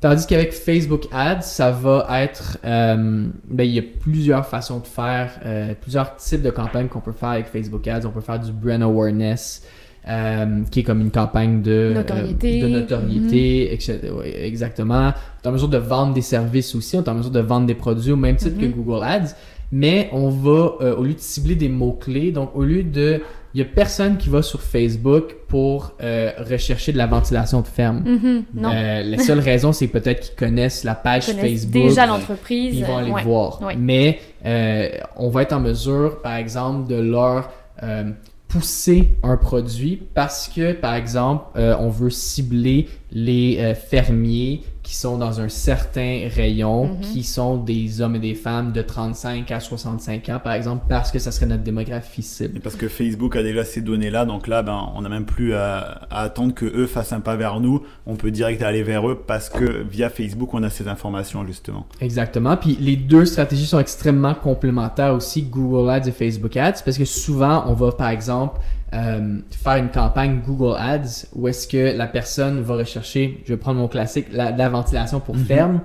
Tandis 0.00 0.26
qu'avec 0.26 0.52
Facebook 0.52 1.04
Ads, 1.12 1.40
ça 1.40 1.70
va 1.70 2.06
être. 2.22 2.58
euh, 2.66 3.26
ben, 3.48 3.64
il 3.64 3.72
y 3.72 3.78
a 3.78 3.82
plusieurs 4.00 4.44
façons 4.46 4.80
de 4.80 4.86
faire, 4.86 5.30
euh, 5.46 5.72
plusieurs 5.80 6.16
types 6.16 6.42
de 6.42 6.50
campagnes 6.50 6.88
qu'on 6.88 7.00
peut 7.00 7.12
faire 7.12 7.30
avec 7.30 7.46
Facebook 7.46 7.88
Ads. 7.88 8.04
On 8.04 8.10
peut 8.10 8.20
faire 8.20 8.38
du 8.38 8.52
brand 8.52 8.82
awareness. 8.82 9.62
Euh, 10.08 10.62
qui 10.70 10.80
est 10.80 10.82
comme 10.82 11.00
une 11.00 11.10
campagne 11.10 11.62
de 11.62 11.92
Notoriété. 11.94 12.62
euh, 12.62 12.66
de 12.66 12.72
notoriété, 12.72 13.72
etc. 13.72 14.00
Ouais, 14.16 14.44
exactement. 14.46 15.12
On 15.42 15.46
est 15.46 15.48
en 15.48 15.52
mesure 15.52 15.68
de 15.68 15.78
vendre 15.78 16.14
des 16.14 16.22
services 16.22 16.74
aussi, 16.74 16.96
on 16.96 17.02
est 17.04 17.08
en 17.08 17.14
mesure 17.14 17.30
de 17.30 17.40
vendre 17.40 17.66
des 17.66 17.74
produits 17.74 18.12
au 18.12 18.16
même 18.16 18.36
titre 18.36 18.58
que 18.60 18.66
Google 18.66 19.02
Ads, 19.04 19.34
mais 19.72 20.08
on 20.12 20.28
va, 20.28 20.74
euh, 20.82 20.96
au 20.96 21.04
lieu 21.04 21.14
de 21.14 21.18
cibler 21.20 21.54
des 21.54 21.68
mots-clés, 21.68 22.32
donc 22.32 22.50
au 22.54 22.62
lieu 22.62 22.82
de... 22.82 23.20
Il 23.56 23.58
y 23.58 23.62
a 23.62 23.66
personne 23.66 24.16
qui 24.16 24.28
va 24.30 24.42
sur 24.42 24.60
Facebook 24.60 25.36
pour 25.46 25.92
euh, 26.02 26.32
rechercher 26.50 26.90
de 26.92 26.98
la 26.98 27.06
ventilation 27.06 27.60
de 27.60 27.68
ferme. 27.68 28.02
Mhm, 28.04 28.44
non. 28.52 28.68
Euh, 28.74 29.02
la 29.04 29.18
seule 29.18 29.38
raison, 29.38 29.72
c'est 29.72 29.86
peut-être 29.86 30.22
qu'ils 30.22 30.34
connaissent 30.34 30.82
la 30.82 30.96
page 30.96 31.28
Ils 31.28 31.36
connaissent 31.36 31.62
Facebook. 31.62 31.82
déjà 31.84 32.06
l'entreprise. 32.06 32.76
Ils 32.76 32.84
vont 32.84 32.96
aller 32.96 33.12
ouais. 33.12 33.22
voir. 33.22 33.62
ouais. 33.62 33.76
Mais 33.78 34.18
euh, 34.44 34.88
on 35.16 35.28
va 35.28 35.42
être 35.42 35.52
en 35.52 35.60
mesure, 35.60 36.20
par 36.20 36.34
exemple, 36.34 36.88
de 36.88 36.96
leur 36.96 37.48
euh, 37.84 38.10
pousser 38.48 39.10
un 39.22 39.36
produit 39.36 40.00
parce 40.14 40.48
que, 40.48 40.72
par 40.72 40.94
exemple, 40.94 41.46
euh, 41.56 41.76
on 41.78 41.88
veut 41.88 42.10
cibler 42.10 42.88
les 43.10 43.58
euh, 43.58 43.74
fermiers 43.74 44.62
qui 44.84 44.94
sont 44.94 45.18
dans 45.18 45.40
un 45.40 45.48
certain 45.48 46.28
rayon, 46.32 46.84
Mhm. 46.84 47.00
qui 47.00 47.24
sont 47.24 47.56
des 47.56 48.00
hommes 48.00 48.14
et 48.16 48.18
des 48.20 48.34
femmes 48.34 48.70
de 48.70 48.82
35 48.82 49.50
à 49.50 49.58
65 49.58 50.28
ans, 50.28 50.38
par 50.44 50.52
exemple, 50.52 50.84
parce 50.88 51.10
que 51.10 51.18
ça 51.18 51.32
serait 51.32 51.46
notre 51.46 51.62
démographie 51.64 52.22
cible. 52.22 52.58
Et 52.58 52.60
parce 52.60 52.76
que 52.76 52.86
Facebook 52.88 53.34
a 53.34 53.42
déjà 53.42 53.64
ces 53.64 53.80
données-là, 53.80 54.26
donc 54.26 54.46
là, 54.46 54.62
ben, 54.62 54.90
on 54.94 55.00
n'a 55.02 55.08
même 55.08 55.24
plus 55.24 55.54
à, 55.54 56.02
à 56.10 56.20
attendre 56.20 56.54
que 56.54 56.66
eux 56.66 56.86
fassent 56.86 57.12
un 57.12 57.20
pas 57.20 57.34
vers 57.34 57.58
nous. 57.60 57.82
On 58.06 58.14
peut 58.14 58.30
direct 58.30 58.62
aller 58.62 58.82
vers 58.82 59.08
eux 59.08 59.20
parce 59.26 59.48
que 59.48 59.82
via 59.90 60.10
Facebook, 60.10 60.52
on 60.54 60.62
a 60.62 60.70
ces 60.70 60.86
informations 60.86 61.44
justement. 61.46 61.86
Exactement. 62.00 62.56
Puis 62.56 62.76
les 62.78 62.96
deux 62.96 63.24
stratégies 63.24 63.66
sont 63.66 63.80
extrêmement 63.80 64.34
complémentaires 64.34 65.14
aussi, 65.14 65.42
Google 65.42 65.88
Ads 65.90 66.08
et 66.08 66.12
Facebook 66.12 66.56
Ads, 66.56 66.82
parce 66.84 66.98
que 66.98 67.04
souvent, 67.06 67.64
on 67.66 67.72
va 67.72 67.90
par 67.92 68.10
exemple 68.10 68.60
euh, 68.94 69.38
faire 69.50 69.76
une 69.76 69.90
campagne 69.90 70.40
Google 70.46 70.76
Ads 70.78 71.26
où 71.34 71.48
est-ce 71.48 71.66
que 71.66 71.96
la 71.96 72.06
personne 72.06 72.60
va 72.60 72.76
rechercher, 72.76 73.42
je 73.44 73.52
vais 73.52 73.56
prendre 73.58 73.80
mon 73.80 73.88
classique, 73.88 74.26
la, 74.32 74.50
la 74.50 74.68
ventilation 74.68 75.20
pour 75.20 75.34
Mhm. 75.36 75.44
ferme. 75.44 75.80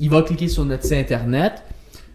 Il 0.00 0.10
va 0.10 0.22
cliquer 0.22 0.48
sur 0.48 0.64
notre 0.64 0.82
site 0.84 0.94
internet. 0.94 1.62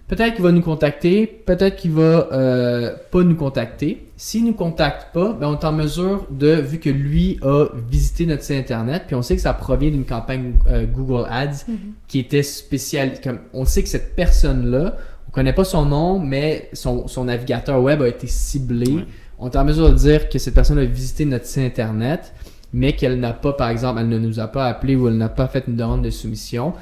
Peut-être 0.07 0.33
qu'il 0.33 0.43
va 0.43 0.51
nous 0.51 0.63
contacter, 0.63 1.27
peut-être 1.27 1.75
qu'il 1.75 1.91
va 1.91 2.27
euh, 2.31 2.95
pas 3.11 3.21
nous 3.21 3.35
contacter. 3.35 4.07
S'il 4.17 4.43
nous 4.45 4.53
contacte 4.55 5.13
pas, 5.13 5.33
ben 5.33 5.47
on 5.49 5.57
est 5.59 5.63
en 5.63 5.71
mesure 5.71 6.25
de, 6.31 6.47
vu 6.55 6.79
que 6.79 6.89
lui 6.89 7.37
a 7.43 7.67
visité 7.91 8.25
notre 8.25 8.41
site 8.41 8.57
internet, 8.57 9.03
puis 9.05 9.15
on 9.15 9.21
sait 9.21 9.35
que 9.35 9.41
ça 9.41 9.53
provient 9.53 9.91
d'une 9.91 10.05
campagne 10.05 10.53
euh, 10.67 10.85
Google 10.87 11.27
Ads 11.29 11.63
Mhm. 11.67 11.77
qui 12.07 12.17
était 12.19 12.41
spécial. 12.41 13.21
Comme 13.23 13.37
on 13.53 13.65
sait 13.65 13.83
que 13.83 13.89
cette 13.89 14.15
personne-là, 14.15 14.97
on 15.27 15.31
connaît 15.31 15.53
pas 15.53 15.63
son 15.63 15.85
nom, 15.85 16.17
mais 16.17 16.69
son, 16.73 17.07
son 17.07 17.25
navigateur 17.25 17.79
web 17.79 18.01
a 18.01 18.07
été 18.07 18.25
ciblé. 18.25 18.91
Ouais. 18.91 19.05
On 19.39 19.50
est 19.50 19.55
en 19.55 19.63
mesure 19.65 19.89
de 19.89 19.96
dire 19.96 20.29
que 20.29 20.38
cette 20.38 20.53
personne 20.53 20.77
a 20.79 20.84
visité 20.86 21.25
notre 21.25 21.46
site 21.46 21.63
internet, 21.63 22.34
mais 22.74 22.93
qu'elle 22.93 23.19
n'a 23.19 23.34
pas, 23.34 23.53
par 23.53 23.69
exemple, 23.69 24.00
elle 24.01 24.10
ne 24.10 24.19
nous 24.19 24.39
a 24.39 24.48
pas 24.48 24.65
appelé 24.67 24.96
ou 24.96 25.08
elle 25.08 25.17
n'a 25.17 25.29
pas 25.29 25.48
fait 25.48 25.63
une 25.67 25.75
demande 25.75 26.03
de 26.03 26.10
soumission. 26.10 26.74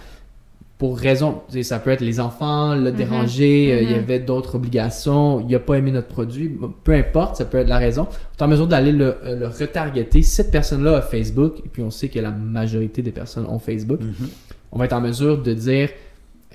Pour 0.77 0.97
raison, 0.99 1.41
tu 1.47 1.53
sais, 1.55 1.63
ça 1.63 1.79
peut 1.79 1.89
être 1.89 2.01
les 2.01 2.19
enfants, 2.19 2.75
l'a 2.75 2.91
dérangé, 2.91 3.73
euh, 3.73 3.81
il 3.81 3.89
y 3.89 3.93
Mhm. 3.93 3.99
avait 3.99 4.19
d'autres 4.19 4.55
obligations, 4.55 5.39
il 5.39 5.47
n'a 5.51 5.57
pas 5.59 5.75
aimé 5.75 5.91
notre 5.91 6.07
produit, 6.07 6.55
peu 6.83 6.93
importe, 6.93 7.37
ça 7.37 7.45
peut 7.45 7.57
être 7.57 7.67
la 7.67 7.79
raison. 7.79 8.07
On 8.09 8.41
est 8.43 8.45
en 8.45 8.47
mesure 8.47 8.67
d'aller 8.67 8.91
le, 8.91 9.15
euh, 9.25 9.39
le 9.39 9.47
retargeter. 9.47 10.21
Si 10.21 10.29
cette 10.35 10.51
personne-là 10.51 10.97
a 10.97 11.01
Facebook, 11.01 11.59
et 11.65 11.69
puis 11.69 11.81
on 11.81 11.89
sait 11.89 12.09
que 12.09 12.19
la 12.19 12.29
majorité 12.31 13.01
des 13.01 13.11
personnes 13.11 13.47
ont 13.47 13.57
Facebook, 13.57 14.01
Mhm. 14.01 14.27
on 14.71 14.77
va 14.77 14.85
être 14.85 14.93
en 14.93 15.01
mesure 15.01 15.41
de 15.41 15.53
dire 15.53 15.89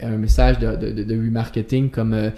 un 0.01 0.17
message 0.17 0.59
de, 0.61 0.77
de, 0.77 0.91
de- 0.93 1.03
de 1.05 1.15
remarketing 1.17 1.91
comme 1.91 2.13
euh, 2.15 2.31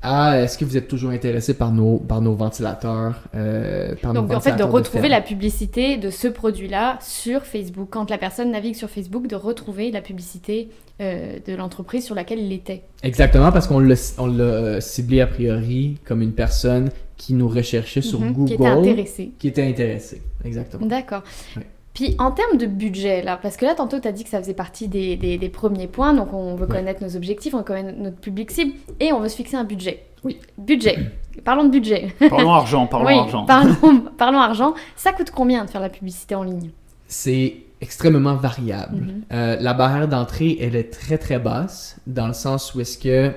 Ah, 0.00 0.40
est-ce 0.40 0.56
que 0.56 0.64
vous 0.64 0.76
êtes 0.76 0.86
toujours 0.86 1.10
intéressé 1.10 1.54
par 1.54 1.72
nos, 1.72 1.98
par 1.98 2.20
nos 2.20 2.34
ventilateurs 2.34 3.24
euh, 3.34 3.94
par 4.00 4.14
nos 4.14 4.20
Donc 4.22 4.32
en 4.32 4.40
fait, 4.40 4.54
de 4.54 4.62
retrouver 4.62 5.08
la 5.08 5.20
publicité 5.20 5.96
de 5.96 6.10
ce 6.10 6.28
produit-là 6.28 6.98
sur 7.02 7.42
Facebook. 7.42 7.88
Quand 7.90 8.08
la 8.08 8.18
personne 8.18 8.52
navigue 8.52 8.76
sur 8.76 8.88
Facebook, 8.90 9.26
de 9.26 9.34
retrouver 9.34 9.90
la 9.90 10.00
publicité 10.00 10.68
euh, 11.00 11.38
de 11.44 11.54
l'entreprise 11.54 12.04
sur 12.04 12.14
laquelle 12.14 12.38
il 12.38 12.52
était. 12.52 12.82
Exactement, 13.02 13.50
parce 13.50 13.66
qu'on 13.66 13.80
l'a 13.80 14.80
ciblé 14.80 15.20
a 15.20 15.26
priori 15.26 15.96
comme 16.04 16.22
une 16.22 16.32
personne 16.32 16.90
qui 17.16 17.34
nous 17.34 17.48
recherchait 17.48 18.00
sur 18.02 18.20
Mhm, 18.20 18.32
Google. 18.32 18.46
Qui 18.46 18.54
était 18.54 18.66
intéressé. 18.66 19.32
qui 19.38 19.48
était 19.48 19.66
intéressée. 19.68 20.22
Exactement. 20.44 20.86
D'accord. 20.86 21.24
Ouais. 21.56 21.66
Puis 21.98 22.14
en 22.20 22.30
termes 22.30 22.58
de 22.58 22.66
budget, 22.66 23.22
là, 23.22 23.36
parce 23.42 23.56
que 23.56 23.64
là, 23.64 23.74
tantôt, 23.74 23.98
tu 23.98 24.06
as 24.06 24.12
dit 24.12 24.22
que 24.22 24.30
ça 24.30 24.38
faisait 24.40 24.54
partie 24.54 24.86
des, 24.86 25.16
des- 25.16 25.36
des 25.36 25.48
premiers 25.48 25.88
points, 25.88 26.14
donc 26.14 26.32
on 26.32 26.54
veut 26.54 26.66
Ouais. 26.66 26.76
connaître 26.76 27.02
nos 27.02 27.16
objectifs, 27.16 27.54
on 27.54 27.58
veut 27.58 27.64
connaître 27.64 27.98
notre 27.98 28.18
public 28.18 28.52
cible, 28.52 28.72
et 29.00 29.12
on 29.12 29.18
veut 29.20 29.28
se 29.28 29.34
fixer 29.34 29.56
un 29.56 29.64
budget. 29.64 30.04
Oui. 30.22 30.38
Budget. 30.56 30.96
Parlons 31.44 31.64
de 31.64 31.70
budget. 31.70 32.14
Parlons 32.30 32.52
argent, 32.52 32.86
parlons 32.90 33.06
oui, 33.08 33.14
argent. 33.18 33.44
Parlons, 33.46 34.04
parlons 34.16 34.38
argent. 34.38 34.74
Ça 34.94 35.12
coûte 35.12 35.32
combien 35.32 35.64
de 35.64 35.70
faire 35.70 35.80
la 35.80 35.88
publicité 35.88 36.36
en 36.36 36.44
ligne? 36.44 36.70
C'est 37.08 37.56
extrêmement 37.80 38.34
variable. 38.36 38.96
Mhm. 38.96 39.22
Euh, 39.32 39.56
la 39.58 39.74
barrière 39.74 40.06
d'entrée, 40.06 40.56
elle 40.60 40.76
est 40.76 40.92
très 40.92 41.18
très 41.18 41.40
basse, 41.40 41.96
dans 42.06 42.28
le 42.28 42.32
sens 42.32 42.74
où 42.76 42.80
est-ce 42.80 42.96
que 42.98 43.32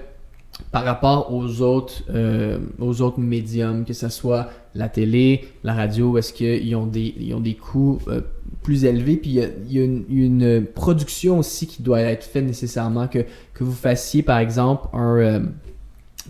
par 0.72 0.84
rapport 0.84 1.34
aux 1.34 1.62
autres, 1.62 2.04
euh, 2.14 2.60
aux 2.80 3.02
autres 3.02 3.20
médiums, 3.20 3.86
que 3.86 3.94
ce 3.94 4.10
soit 4.10 4.50
la 4.76 4.88
télé, 4.90 5.48
la 5.64 5.74
radio, 5.74 6.18
est-ce 6.20 6.32
qu'ils 6.34 6.76
ont 6.76 6.86
des, 6.86 7.16
ils 7.20 7.34
ont 7.34 7.40
des 7.40 7.56
coûts 7.56 7.98
euh, 8.08 8.22
plus 8.64 8.86
élevés, 8.86 9.18
puis 9.18 9.30
il 9.32 9.36
y 9.36 9.42
a, 9.44 9.48
il 9.68 9.74
y 9.78 9.80
a 9.80 9.84
une, 9.84 10.04
une 10.10 10.66
production 10.66 11.40
aussi 11.40 11.68
qui 11.68 11.82
doit 11.82 12.02
être 12.02 12.24
faite 12.24 12.46
nécessairement, 12.46 13.08
que, 13.08 13.20
que 13.54 13.64
vous 13.64 13.72
fassiez 13.72 14.22
par 14.24 14.40
exemple 14.40 14.88
un, 14.94 15.18
euh, 15.18 15.40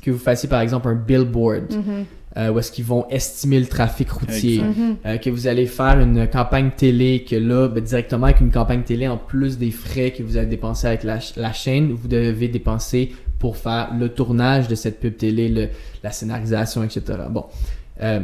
que 0.01 0.11
vous 0.11 0.17
fassiez 0.19 0.47
par 0.49 0.61
exemple 0.61 0.87
un 0.87 0.95
billboard, 0.95 1.73
Mhm, 1.73 2.05
euh, 2.37 2.49
où 2.51 2.59
est-ce 2.59 2.71
qu'ils 2.71 2.85
vont 2.85 3.05
estimer 3.09 3.59
le 3.59 3.65
trafic 3.65 4.09
routier. 4.09 4.61
Mhm. 4.61 4.95
Euh, 5.05 5.17
que 5.17 5.29
vous 5.29 5.47
allez 5.47 5.65
faire 5.65 5.99
une 5.99 6.27
campagne 6.29 6.71
télé, 6.75 7.25
que 7.29 7.35
là, 7.35 7.67
ben, 7.67 7.83
directement 7.83 8.27
avec 8.27 8.39
une 8.39 8.51
campagne 8.51 8.83
télé, 8.83 9.07
en 9.09 9.17
plus 9.17 9.57
des 9.57 9.71
frais 9.71 10.11
que 10.11 10.23
vous 10.23 10.37
avez 10.37 10.45
dépensés 10.47 10.87
avec 10.87 11.03
la, 11.03 11.19
la 11.35 11.51
chaîne, 11.51 11.91
vous 11.91 12.07
devez 12.07 12.47
dépenser 12.47 13.11
pour 13.37 13.57
faire 13.57 13.89
le 13.99 14.07
tournage 14.07 14.67
de 14.69 14.75
cette 14.75 14.99
pub 15.01 15.17
télé, 15.17 15.49
le- 15.49 15.67
la 16.03 16.11
scénarisation, 16.11 16.83
etc. 16.83 17.01
Bon. 17.29 17.45
Euh, 18.01 18.21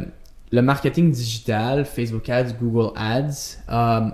le 0.52 0.62
marketing 0.62 1.10
digital, 1.10 1.84
Facebook 1.84 2.28
Ads, 2.28 2.54
Google 2.60 2.92
Ads, 2.96 3.58
euh, 3.70 4.10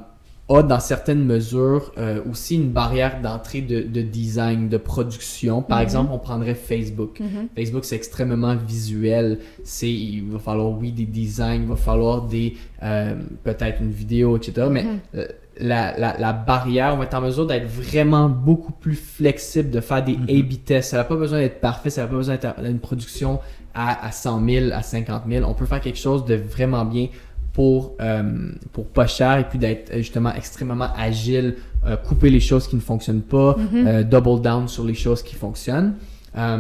a 0.51 0.62
dans 0.62 0.79
certaines 0.81 1.25
mesures 1.25 1.92
euh, 1.97 2.20
aussi 2.31 2.57
une 2.57 2.68
barrière 2.70 3.23
d'entrée 3.23 3.62
de, 3.62 3.81
de 3.81 4.03
design, 4.03 4.68
de 4.68 4.77
production. 4.77 5.62
Par 5.62 5.79
Mhm. 5.79 5.83
exemple, 5.85 6.11
on 6.12 6.18
prendrait 6.18 6.55
Facebook. 6.55 7.18
Mhm. 7.20 7.49
Facebook, 7.57 7.85
c'est 7.87 7.97
extrêmement 7.97 8.55
visuel. 8.55 9.38
C'est, 9.64 9.90
il 9.90 10.23
va 10.31 10.38
falloir, 10.38 10.70
oui, 10.79 10.92
des 10.92 11.07
designs, 11.07 11.62
il 11.62 11.66
va 11.68 11.77
falloir 11.77 12.23
des, 12.23 12.57
euh, 12.83 13.14
peut-être 13.42 13.81
une 13.81 13.90
vidéo, 13.90 14.37
etc. 14.37 14.66
Mais 14.70 14.83
Mhm. 14.85 14.99
euh, 15.14 15.27
la, 15.61 15.97
la, 15.99 16.18
la 16.18 16.33
barrière, 16.35 16.92
on 16.94 16.99
va 16.99 17.05
être 17.05 17.14
en 17.14 17.20
mesure 17.23 17.47
d'être 17.47 17.66
vraiment 17.68 18.29
beaucoup 18.29 18.73
plus 18.73 18.97
flexible, 18.97 19.70
de 19.70 19.81
faire 19.81 20.05
des. 20.05 20.14
A-B 20.29 20.62
tests. 20.64 20.90
Ça 20.90 20.99
n'a 20.99 21.05
pas 21.05 21.16
besoin 21.16 21.38
d'être 21.38 21.61
parfait, 21.61 21.88
ça 21.88 22.03
n'a 22.03 22.09
pas 22.09 22.16
besoin 22.16 22.35
d'être 22.37 22.55
une 22.66 22.81
production 22.81 23.38
à, 23.75 24.07
à 24.07 24.13
100 24.13 24.45
000, 24.47 24.73
à 24.73 24.83
50 24.83 25.23
000. 25.29 25.49
On 25.49 25.55
peut 25.55 25.67
faire 25.67 25.81
quelque 25.81 25.99
chose 25.99 26.25
de 26.25 26.35
vraiment 26.35 26.85
bien 26.85 27.09
pour, 27.53 27.95
euh, 28.01 28.51
pour 28.73 28.87
pas 28.87 29.07
cher 29.07 29.39
et 29.39 29.45
puis 29.45 29.59
d'être 29.59 29.91
euh, 29.93 29.99
justement 29.99 30.33
extrêmement 30.35 30.89
agile, 30.97 31.57
euh, 31.87 31.97
couper 31.97 32.29
les 32.31 32.41
choses 32.41 32.67
qui 32.67 32.75
ne 32.77 32.81
fonctionnent 32.81 33.23
pas, 33.23 33.57
Mhm. 33.57 33.87
euh, 33.87 34.03
double 34.03 34.41
down 34.43 34.67
sur 34.69 34.85
les 34.85 34.95
choses 34.95 35.23
qui 35.23 35.35
fonctionnent. 35.35 35.95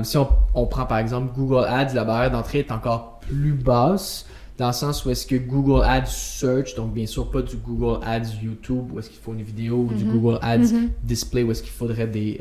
Si 0.04 0.16
on, 0.16 0.28
on 0.54 0.66
prend 0.66 0.86
par 0.86 0.98
exemple 0.98 1.32
Google 1.36 1.64
Ads, 1.68 1.94
la 1.94 2.04
barrière 2.04 2.30
d'entrée 2.30 2.60
est 2.60 2.70
encore 2.70 3.18
plus 3.28 3.54
basse 3.54 4.24
dans 4.56 4.68
le 4.68 4.72
sens 4.72 5.04
où 5.04 5.10
est-ce 5.10 5.26
que 5.26 5.34
Google 5.34 5.82
Ads 5.84 6.06
Search, 6.06 6.76
donc 6.76 6.94
bien 6.94 7.06
sûr 7.06 7.28
pas 7.28 7.42
du 7.42 7.56
Google 7.56 7.98
Ads 8.06 8.36
YouTube 8.40 8.84
où 8.92 9.00
est-ce 9.00 9.10
qu'il 9.10 9.18
faut 9.18 9.32
une 9.34 9.42
vidéo 9.42 9.88
ou 9.90 9.92
du 9.92 10.04
Mhm. 10.04 10.12
Google 10.12 10.38
Ads 10.42 10.58
Mhm. 10.72 10.90
Display 11.02 11.42
où 11.42 11.50
est-ce 11.50 11.62
qu'il 11.64 11.72
faudrait 11.72 12.06
des, 12.06 12.38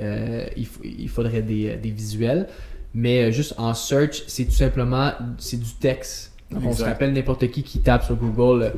il, 0.56 0.66
f- 0.66 0.84
il 1.00 1.10
faudrait 1.10 1.42
des, 1.42 1.76
des 1.78 1.90
visuels. 1.90 2.48
Mais 2.94 3.24
euh, 3.24 3.32
juste 3.32 3.56
en 3.58 3.74
search, 3.74 4.24
c'est 4.28 4.46
tout 4.46 4.52
simplement 4.52 5.12
c'est 5.38 5.60
du 5.60 5.74
texte. 5.80 6.32
Donc, 6.52 6.64
on 6.66 6.74
se 6.74 6.84
rappelle 6.84 7.14
n'importe 7.14 7.48
qui 7.50 7.64
qui 7.64 7.80
tape 7.80 8.04
sur 8.04 8.16
Google 8.16 8.64
euh, 8.64 8.70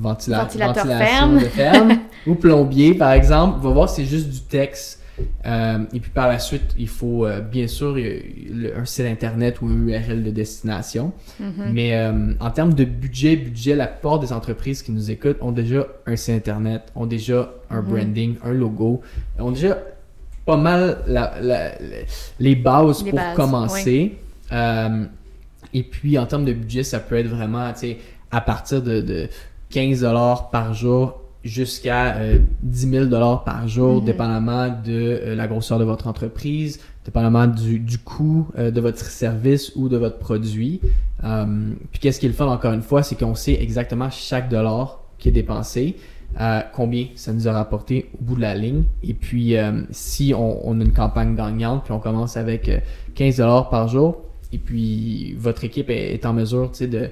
ventila- 0.00 0.42
Ventilateur 0.42 0.86
ventilation 0.86 1.06
ferme. 1.06 1.38
de 1.38 1.44
ferme 1.44 1.98
ou 2.26 2.34
plombier 2.34 2.94
par 2.94 3.12
exemple, 3.12 3.60
va 3.62 3.70
voir 3.70 3.88
c'est 3.90 4.04
juste 4.06 4.30
du 4.30 4.40
texte. 4.40 5.00
Euh, 5.44 5.78
et 5.92 6.00
puis 6.00 6.10
par 6.10 6.26
la 6.26 6.38
suite, 6.38 6.74
il 6.78 6.88
faut 6.88 7.26
euh, 7.26 7.40
bien 7.42 7.66
sûr 7.66 7.94
le- 7.94 8.72
un 8.76 8.86
site 8.86 9.04
internet 9.04 9.60
ou 9.60 9.66
un 9.66 9.86
URL 9.86 10.24
de 10.24 10.30
destination. 10.30 11.12
Mhm. 11.38 11.52
Mais 11.70 11.94
euh, 11.94 12.32
en 12.40 12.50
termes 12.50 12.72
de 12.72 12.84
budget, 12.84 13.36
budget, 13.36 13.76
la 13.76 13.86
plupart 13.88 14.18
des 14.20 14.32
entreprises 14.32 14.80
qui 14.82 14.90
nous 14.90 15.10
écoutent 15.10 15.36
ont 15.42 15.52
déjà 15.52 15.86
un 16.06 16.16
site 16.16 16.34
internet, 16.34 16.84
ont 16.96 17.04
déjà 17.06 17.52
un 17.68 17.82
Mhm. 17.82 17.88
branding, 17.88 18.36
un 18.42 18.52
logo, 18.52 19.02
ont 19.38 19.50
déjà 19.52 19.76
pas 20.44 20.56
mal 20.56 20.98
la- 21.06 21.34
la- 21.40 21.72
les 22.40 22.56
bases 22.56 23.04
Les 23.04 23.10
pour 23.10 23.18
bases, 23.20 23.36
commencer. 23.36 24.18
Euh, 24.52 25.04
et 25.74 25.82
puis 25.82 26.18
en 26.18 26.26
termes 26.26 26.44
de 26.44 26.52
budget, 26.52 26.82
ça 26.82 27.00
peut 27.00 27.16
être 27.16 27.28
vraiment 27.28 27.72
tu 27.72 27.78
sais, 27.80 27.98
à 28.30 28.40
partir 28.40 28.82
de, 28.82 29.00
de 29.00 29.28
15$ 29.70 30.50
par 30.50 30.74
jour 30.74 31.18
jusqu'à 31.44 32.16
euh, 32.16 32.38
10 32.62 32.90
000 32.90 33.06
par 33.44 33.66
jour, 33.66 34.00
Mhm. 34.00 34.04
dépendamment 34.04 34.68
de 34.68 34.74
euh, 34.88 35.34
la 35.34 35.46
grosseur 35.48 35.78
de 35.78 35.84
votre 35.84 36.06
entreprise, 36.06 36.78
dépendamment 37.04 37.46
du, 37.48 37.78
du 37.80 37.98
coût 37.98 38.46
euh, 38.58 38.70
de 38.70 38.80
votre 38.80 38.98
service 39.04 39.72
ou 39.74 39.88
de 39.88 39.96
votre 39.96 40.18
produit. 40.18 40.80
Euh, 41.24 41.46
puis 41.90 41.98
qu'est-ce 42.00 42.20
qui 42.20 42.26
est 42.26 42.28
le 42.28 42.34
fun 42.34 42.46
encore 42.46 42.72
une 42.72 42.82
fois, 42.82 43.02
c'est 43.02 43.16
qu'on 43.18 43.34
sait 43.34 43.60
exactement 43.60 44.08
chaque 44.10 44.48
dollar 44.48 45.00
qui 45.18 45.28
est 45.30 45.32
dépensé, 45.32 45.96
euh, 46.40 46.60
combien 46.74 47.06
ça 47.14 47.32
nous 47.32 47.48
a 47.48 47.52
rapporté 47.52 48.10
au 48.18 48.24
bout 48.24 48.36
de 48.36 48.40
la 48.40 48.54
ligne. 48.54 48.84
Et 49.02 49.14
puis 49.14 49.56
euh, 49.56 49.82
si 49.90 50.34
on, 50.34 50.66
on, 50.68 50.80
a 50.80 50.84
une 50.84 50.92
campagne 50.92 51.34
gagnante, 51.34 51.84
puis 51.84 51.92
on 51.92 51.98
commence 51.98 52.36
avec 52.36 52.70
15 53.14 53.36
dollars 53.36 53.68
par 53.70 53.88
jour, 53.88 54.22
et 54.52 54.58
puis 54.58 55.34
votre 55.38 55.64
équipe 55.64 55.88
est, 55.88 56.26
en 56.26 56.34
mesure, 56.34 56.70
tu 56.72 56.78
sais, 56.78 56.86
de 56.86 57.10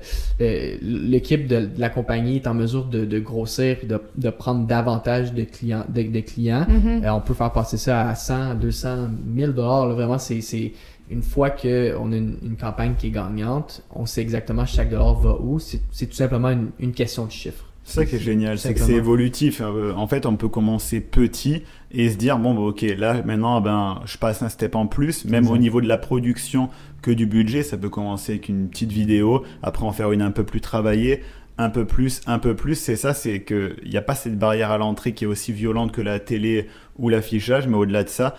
l'équipe 0.83 1.47
de, 1.47 1.71
la 1.79 1.89
compagnie 1.89 2.37
est 2.37 2.47
en 2.47 2.53
mesure 2.53 2.85
de, 2.85 3.07
de 3.07 3.19
grossir 3.19 3.79
de, 3.83 4.01
de, 4.17 4.31
prendre 4.31 4.67
davantage 4.67 5.33
de 5.33 5.45
clients, 5.45 5.85
de, 5.89 6.21
clients. 6.21 6.67
Mm-hmm. 6.69 7.11
on 7.11 7.21
peut 7.21 7.33
faire 7.33 7.53
passer 7.53 7.79
ça 7.79 8.09
à 8.09 8.15
100, 8.15 8.57
200, 8.57 9.09
1000 9.25 9.53
dollars. 9.53 9.89
Vraiment, 9.89 10.19
c'est 10.19 10.73
une 11.11 11.23
fois 11.23 11.51
qu'on 11.51 12.13
a 12.13 12.17
une, 12.17 12.57
campagne 12.59 12.95
qui 12.97 13.09
est 13.09 13.11
gagnante, 13.11 13.83
on 13.95 14.07
sait 14.07 14.21
exactement 14.21 14.65
chaque 14.67 14.91
dollar 14.91 15.15
va 15.15 15.37
où. 15.41 15.59
C'est 15.59 16.07
tout 16.07 16.15
simplement 16.15 16.53
une, 16.79 16.93
question 16.93 17.27
de 17.27 17.33
chiffres. 17.33 17.70
C'est 17.91 18.01
ça 18.01 18.07
qui 18.07 18.17
est 18.17 18.21
génial, 18.21 18.57
c'est 18.59 18.73
que 18.73 18.81
c'est 18.81 18.93
évolutif. 18.93 19.61
Euh, 19.61 19.93
en 19.95 20.07
fait, 20.07 20.25
on 20.25 20.37
peut 20.37 20.49
commencer 20.49 21.01
petit 21.01 21.65
et 21.91 22.09
se 22.09 22.17
dire 22.17 22.39
bon, 22.39 22.55
bah, 22.55 22.61
ok, 22.61 22.83
là 22.97 23.21
maintenant, 23.25 23.61
ben, 23.61 24.01
je 24.05 24.17
passe 24.17 24.43
un 24.43 24.49
step 24.49 24.77
en 24.77 24.87
plus, 24.87 25.25
même 25.25 25.49
au 25.49 25.59
niveau 25.59 25.81
de 25.81 25.89
la 25.89 25.99
production 25.99 26.71
que 27.03 27.11
du 27.11 27.27
budget. 27.27 27.65
Ça 27.65 27.77
peut 27.77 27.89
commencer 27.89 28.33
avec 28.35 28.49
une 28.49 28.69
petite 28.69 28.93
vidéo, 28.93 29.43
après 29.65 29.85
en 29.85 29.91
faire 29.91 30.13
une 30.13 30.23
un 30.23 30.31
peu 30.31 30.45
plus 30.45 30.61
travaillée, 30.61 31.23
un 31.59 31.69
peu 31.69 31.85
plus, 31.85 32.21
un 32.29 32.39
peu 32.39 32.55
plus. 32.55 32.77
C'est 32.77 32.95
ça, 32.95 33.13
c'est 33.13 33.41
que 33.41 33.75
il 33.83 33.91
n'y 33.91 33.97
a 33.97 34.03
pas 34.03 34.15
cette 34.15 34.39
barrière 34.39 34.71
à 34.71 34.79
l'entrée 34.79 35.13
qui 35.13 35.25
est 35.25 35.29
aussi 35.29 35.53
violente 35.53 35.91
que 35.91 36.01
la 36.01 36.21
télé 36.21 36.69
ou 36.97 37.09
l'affichage, 37.09 37.67
mais 37.67 37.77
au-delà 37.77 38.05
de 38.05 38.09
ça, 38.09 38.37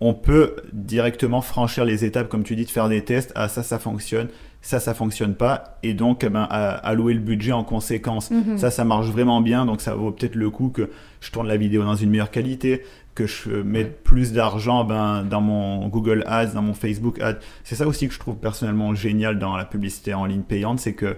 on 0.00 0.12
peut 0.12 0.56
directement 0.72 1.40
franchir 1.40 1.84
les 1.84 2.04
étapes, 2.04 2.28
comme 2.28 2.42
tu 2.42 2.56
dis, 2.56 2.64
de 2.64 2.70
faire 2.70 2.88
des 2.88 3.02
tests. 3.04 3.32
Ah, 3.36 3.48
ça, 3.48 3.62
ça 3.62 3.78
fonctionne. 3.78 4.28
Ça, 4.60 4.80
ça 4.80 4.92
fonctionne 4.92 5.34
pas. 5.34 5.78
Et 5.82 5.94
donc, 5.94 6.24
eh 6.24 6.28
ben, 6.28 6.42
allouer 6.42 7.14
le 7.14 7.20
budget 7.20 7.52
en 7.52 7.64
conséquence. 7.64 8.30
Mhm. 8.30 8.58
Ça, 8.58 8.70
ça 8.70 8.84
marche 8.84 9.06
vraiment 9.06 9.40
bien. 9.40 9.64
Donc, 9.66 9.80
ça 9.80 9.94
vaut 9.94 10.10
peut-être 10.10 10.34
le 10.34 10.50
coup 10.50 10.68
que 10.68 10.90
je 11.20 11.30
tourne 11.30 11.46
la 11.46 11.56
vidéo 11.56 11.84
dans 11.84 11.94
une 11.94 12.10
meilleure 12.10 12.30
qualité, 12.30 12.82
que 13.14 13.26
je 13.26 13.50
mette 13.50 14.02
plus 14.02 14.32
d'argent 14.32 14.84
ben, 14.84 15.24
dans 15.24 15.40
mon 15.40 15.88
Google 15.88 16.24
Ads, 16.26 16.54
dans 16.54 16.62
mon 16.62 16.74
Facebook 16.74 17.20
Ads. 17.20 17.38
C'est 17.64 17.76
ça 17.76 17.86
aussi 17.86 18.08
que 18.08 18.14
je 18.14 18.18
trouve 18.18 18.36
personnellement 18.36 18.94
génial 18.94 19.38
dans 19.38 19.56
la 19.56 19.64
publicité 19.64 20.12
en 20.14 20.24
ligne 20.24 20.42
payante, 20.42 20.80
c'est 20.80 20.94
que 20.94 21.16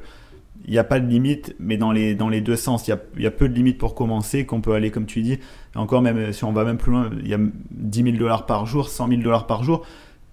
il 0.67 0.73
n'y 0.73 0.79
a 0.79 0.85
pas 0.85 1.01
de 1.01 1.07
limite, 1.07 1.55
mais 1.59 1.77
dans 1.77 1.91
les, 1.91 2.15
dans 2.15 2.29
les 2.29 2.41
deux 2.41 2.57
sens. 2.57 2.87
Il 2.87 2.91
y 2.91 2.93
a, 2.93 2.99
y 3.19 3.27
a, 3.27 3.31
peu 3.31 3.49
de 3.49 3.55
limites 3.55 3.79
pour 3.79 3.95
commencer, 3.95 4.45
qu'on 4.45 4.61
peut 4.61 4.75
aller, 4.75 4.91
comme 4.91 5.07
tu 5.07 5.23
dis, 5.23 5.39
encore 5.75 6.03
même 6.03 6.33
si 6.33 6.45
on 6.45 6.53
va 6.53 6.65
même 6.65 6.77
plus 6.77 6.93
loin, 6.93 7.11
il 7.21 7.29
y 7.29 7.35
a 7.35 7.39
10 7.71 8.03
000 8.03 8.17
dollars 8.17 8.47
par 8.47 8.67
jour, 8.67 8.89
100 8.89 9.09
000 9.09 9.23
dollars 9.23 9.47
par 9.47 9.65
jour. 9.65 9.87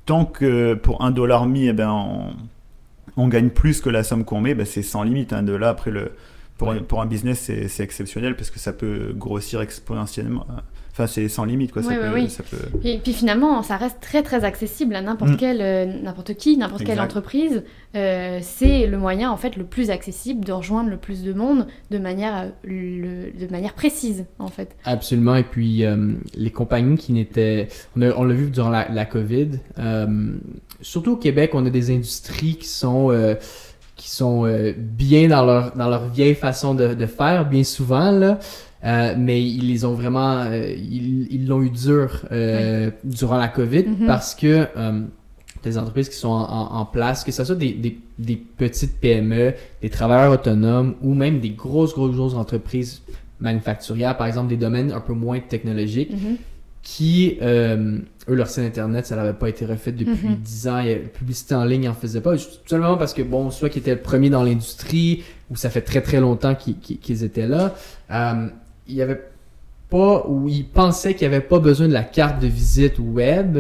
Tant 0.06 0.26
que 0.26 0.74
pour 0.74 1.04
un 1.04 1.12
dollar 1.12 1.46
mis, 1.48 1.68
eh 1.68 1.74
ben, 1.74 1.90
on, 1.90 2.34
on, 3.18 3.28
gagne 3.28 3.50
plus 3.50 3.82
que 3.82 3.90
la 3.90 4.04
somme 4.04 4.24
qu'on 4.24 4.42
met, 4.42 4.56
ben 4.56 4.66
c'est 4.66 4.84
sans 4.84 5.04
limite. 5.04 5.34
Hein. 5.34 5.44
De 5.44 5.54
là, 5.54 5.70
après, 5.70 5.92
le, 5.92 6.12
pour, 6.58 6.74
pour 6.88 7.02
un 7.02 7.06
business, 7.06 7.52
c'est 7.68 7.84
exceptionnel 7.84 8.36
parce 8.36 8.50
que 8.50 8.60
ça 8.60 8.74
peut 8.74 9.14
grossir 9.16 9.62
exponentiellement. 9.62 10.46
Enfin, 10.98 11.06
c'est 11.06 11.28
sans 11.28 11.46
limite, 11.46 11.72
quoi. 11.72 11.84
ça, 11.84 11.94
peut, 11.94 12.28
ça 12.28 12.42
peut... 12.42 12.58
Et 12.84 12.98
puis 12.98 13.14
finalement, 13.14 13.62
ça 13.62 13.78
reste 13.78 14.00
très 14.02 14.24
très 14.24 14.44
accessible 14.44 14.96
à 14.96 15.02
n'importe 15.02 15.34
mm. 15.34 15.38
quel, 15.38 15.62
euh, 15.62 15.86
n'importe 15.86 16.34
qui, 16.34 16.58
n'importe 16.58 16.86
quelle 16.86 17.00
entreprise. 17.00 17.64
Euh, 17.96 18.40
c'est 18.42 18.88
le 18.88 18.98
moyen 18.98 19.30
en 19.30 19.38
fait 19.38 19.58
le 19.58 19.64
plus 19.64 19.92
accessible 19.92 20.44
de 20.44 20.52
rejoindre 20.52 20.90
le 20.90 20.98
plus 20.98 21.22
de 21.22 21.34
monde 21.34 21.68
de 21.92 22.00
manière, 22.00 22.36
euh, 22.36 22.50
le, 22.64 23.46
de 23.46 23.52
manière 23.52 23.76
précise 23.76 24.26
en 24.40 24.48
fait. 24.48 24.76
Absolument. 24.86 25.36
Et 25.36 25.44
puis 25.44 25.86
les 26.36 26.50
compagnies 26.50 26.98
qui 26.98 27.14
n'étaient, 27.14 27.68
on, 27.96 28.24
l'a 28.24 28.34
vu 28.34 28.50
durant 28.50 28.72
la, 28.72 28.90
la 28.90 29.06
Covid. 29.06 29.50
surtout 30.82 31.12
au 31.12 31.18
Québec, 31.18 31.52
on 31.54 31.64
a 31.68 31.70
des 31.70 31.92
industries 31.92 32.56
qui 32.56 32.68
sont 32.68 33.16
qui 33.96 34.10
sont 34.10 34.48
bien 34.76 35.28
dans 35.28 35.46
leur 35.46 35.76
dans 35.76 35.90
leur 35.90 36.08
vieille 36.10 36.36
façon 36.36 36.74
de, 36.74 36.96
de 36.96 37.06
faire, 37.06 37.48
bien 37.48 37.64
souvent 37.64 38.10
là. 38.10 38.40
Euh, 38.84 39.16
mais 39.18 39.44
ils 39.44 39.68
les 39.68 39.86
ont 39.86 39.94
vraiment, 39.94 40.44
euh, 40.44 40.72
ils 40.78 41.48
l'ont 41.48 41.62
eu 41.62 41.70
dur 41.70 42.26
euh, 42.32 42.92
durant 43.04 43.38
la 43.38 43.48
COVID 43.48 43.84
mm-hmm. 43.84 44.06
parce 44.06 44.36
que 44.36 44.68
des 45.64 45.78
entreprises 45.78 46.10
qui 46.10 46.16
sont 46.16 46.30
en, 46.30 46.86
place, 46.86 47.24
que 47.24 47.32
ce 47.32 47.44
soit 47.44 47.56
des, 47.56 47.74
des, 47.74 48.00
des, 48.20 48.36
petites 48.36 49.00
PME, 49.00 49.54
des 49.82 49.90
travailleurs 49.90 50.32
autonomes 50.32 50.96
ou 51.02 51.14
même 51.14 51.40
des 51.40 51.50
grosses, 51.50 51.94
grosses, 51.94 52.16
grosses 52.16 52.36
entreprises 52.36 53.02
manufacturières, 53.40 54.16
par 54.16 54.28
exemple 54.28 54.50
des 54.50 54.58
domaines 54.58 54.92
un 54.92 55.02
peu 55.02 55.14
moins 55.14 55.40
technologiques, 55.40 56.14
mm-hmm. 56.14 56.38
qui, 56.84 57.38
eux, 57.42 58.06
leur 58.28 58.48
site 58.48 58.64
internet, 58.64 59.08
ça 59.08 59.16
n'avait 59.16 59.34
pas 59.34 59.50
été 59.50 59.66
refait 59.66 59.92
depuis 59.92 60.28
mm-hmm. 60.28 60.42
10 60.42 60.68
ans, 60.68 60.82
la 60.84 60.96
publicité 60.96 61.56
en 61.56 61.66
ligne, 61.66 61.84
ils 61.84 61.90
en 61.90 61.96
faisaient 61.96 62.22
pas, 62.22 62.38
tout 62.38 62.46
simplement 62.68 62.98
parce 62.98 63.14
que, 63.14 63.24
bon, 63.24 63.50
soit 63.50 63.70
qu'ils 63.70 63.82
étaient 63.82 63.96
le 63.96 64.02
premier 64.02 64.30
dans 64.30 64.44
l'industrie, 64.44 65.24
ou 65.50 65.56
ça 65.56 65.70
fait 65.70 65.82
très 65.82 66.02
très 66.02 66.20
longtemps 66.20 66.56
qu'ils 66.56 67.24
étaient 67.24 67.48
là 67.48 67.74
il 68.88 68.96
y 68.96 69.02
avait 69.02 69.22
pas, 69.90 70.26
ou 70.28 70.48
il 70.48 70.66
pensait 70.66 71.14
qu'il 71.14 71.28
n'y 71.28 71.36
avait 71.36 71.46
pas 71.46 71.60
besoin 71.60 71.88
de 71.88 71.94
la 71.94 72.04
carte 72.04 72.42
de 72.42 72.48
visite 72.48 73.00
web, 73.00 73.60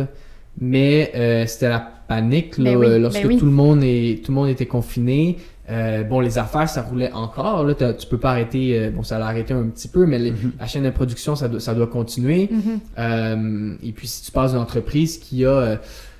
mais 0.59 1.11
euh, 1.15 1.45
c'était 1.45 1.69
la 1.69 1.79
panique 1.79 2.57
là, 2.57 2.71
ben 2.71 2.79
ben 2.79 3.01
lorsque 3.01 3.37
tout 3.37 3.45
le 3.45 3.51
monde 3.51 3.83
est, 3.83 4.23
tout 4.23 4.31
le 4.31 4.35
monde 4.35 4.49
était 4.49 4.65
confiné. 4.65 5.37
Euh, 5.69 6.03
bon, 6.03 6.21
les 6.21 6.37
affaires, 6.37 6.69
ça 6.69 6.81
roulait 6.81 7.11
encore. 7.11 7.65
Là, 7.65 7.73
tu 7.75 8.07
peux 8.07 8.17
pas 8.17 8.31
arrêter. 8.31 8.79
Euh, 8.79 8.89
bon, 8.89 9.03
ça 9.03 9.19
l'a 9.19 9.27
arrêté 9.27 9.53
un 9.53 9.63
petit 9.63 9.89
peu, 9.89 10.05
mais 10.05 10.17
mm-hmm. 10.17 10.51
la 10.59 10.65
chaîne 10.65 10.83
de 10.83 10.89
production, 10.89 11.35
ça 11.35 11.49
doit, 11.49 11.59
ça 11.59 11.75
doit 11.75 11.87
continuer. 11.87 12.49
Mm-hmm. 12.97 13.77
et 13.83 13.91
puis, 13.91 14.07
si 14.07 14.23
tu 14.23 14.31
passes 14.31 14.51
d'une 14.51 14.61
entreprise 14.61 15.17
qui 15.17 15.45
a, 15.45 15.77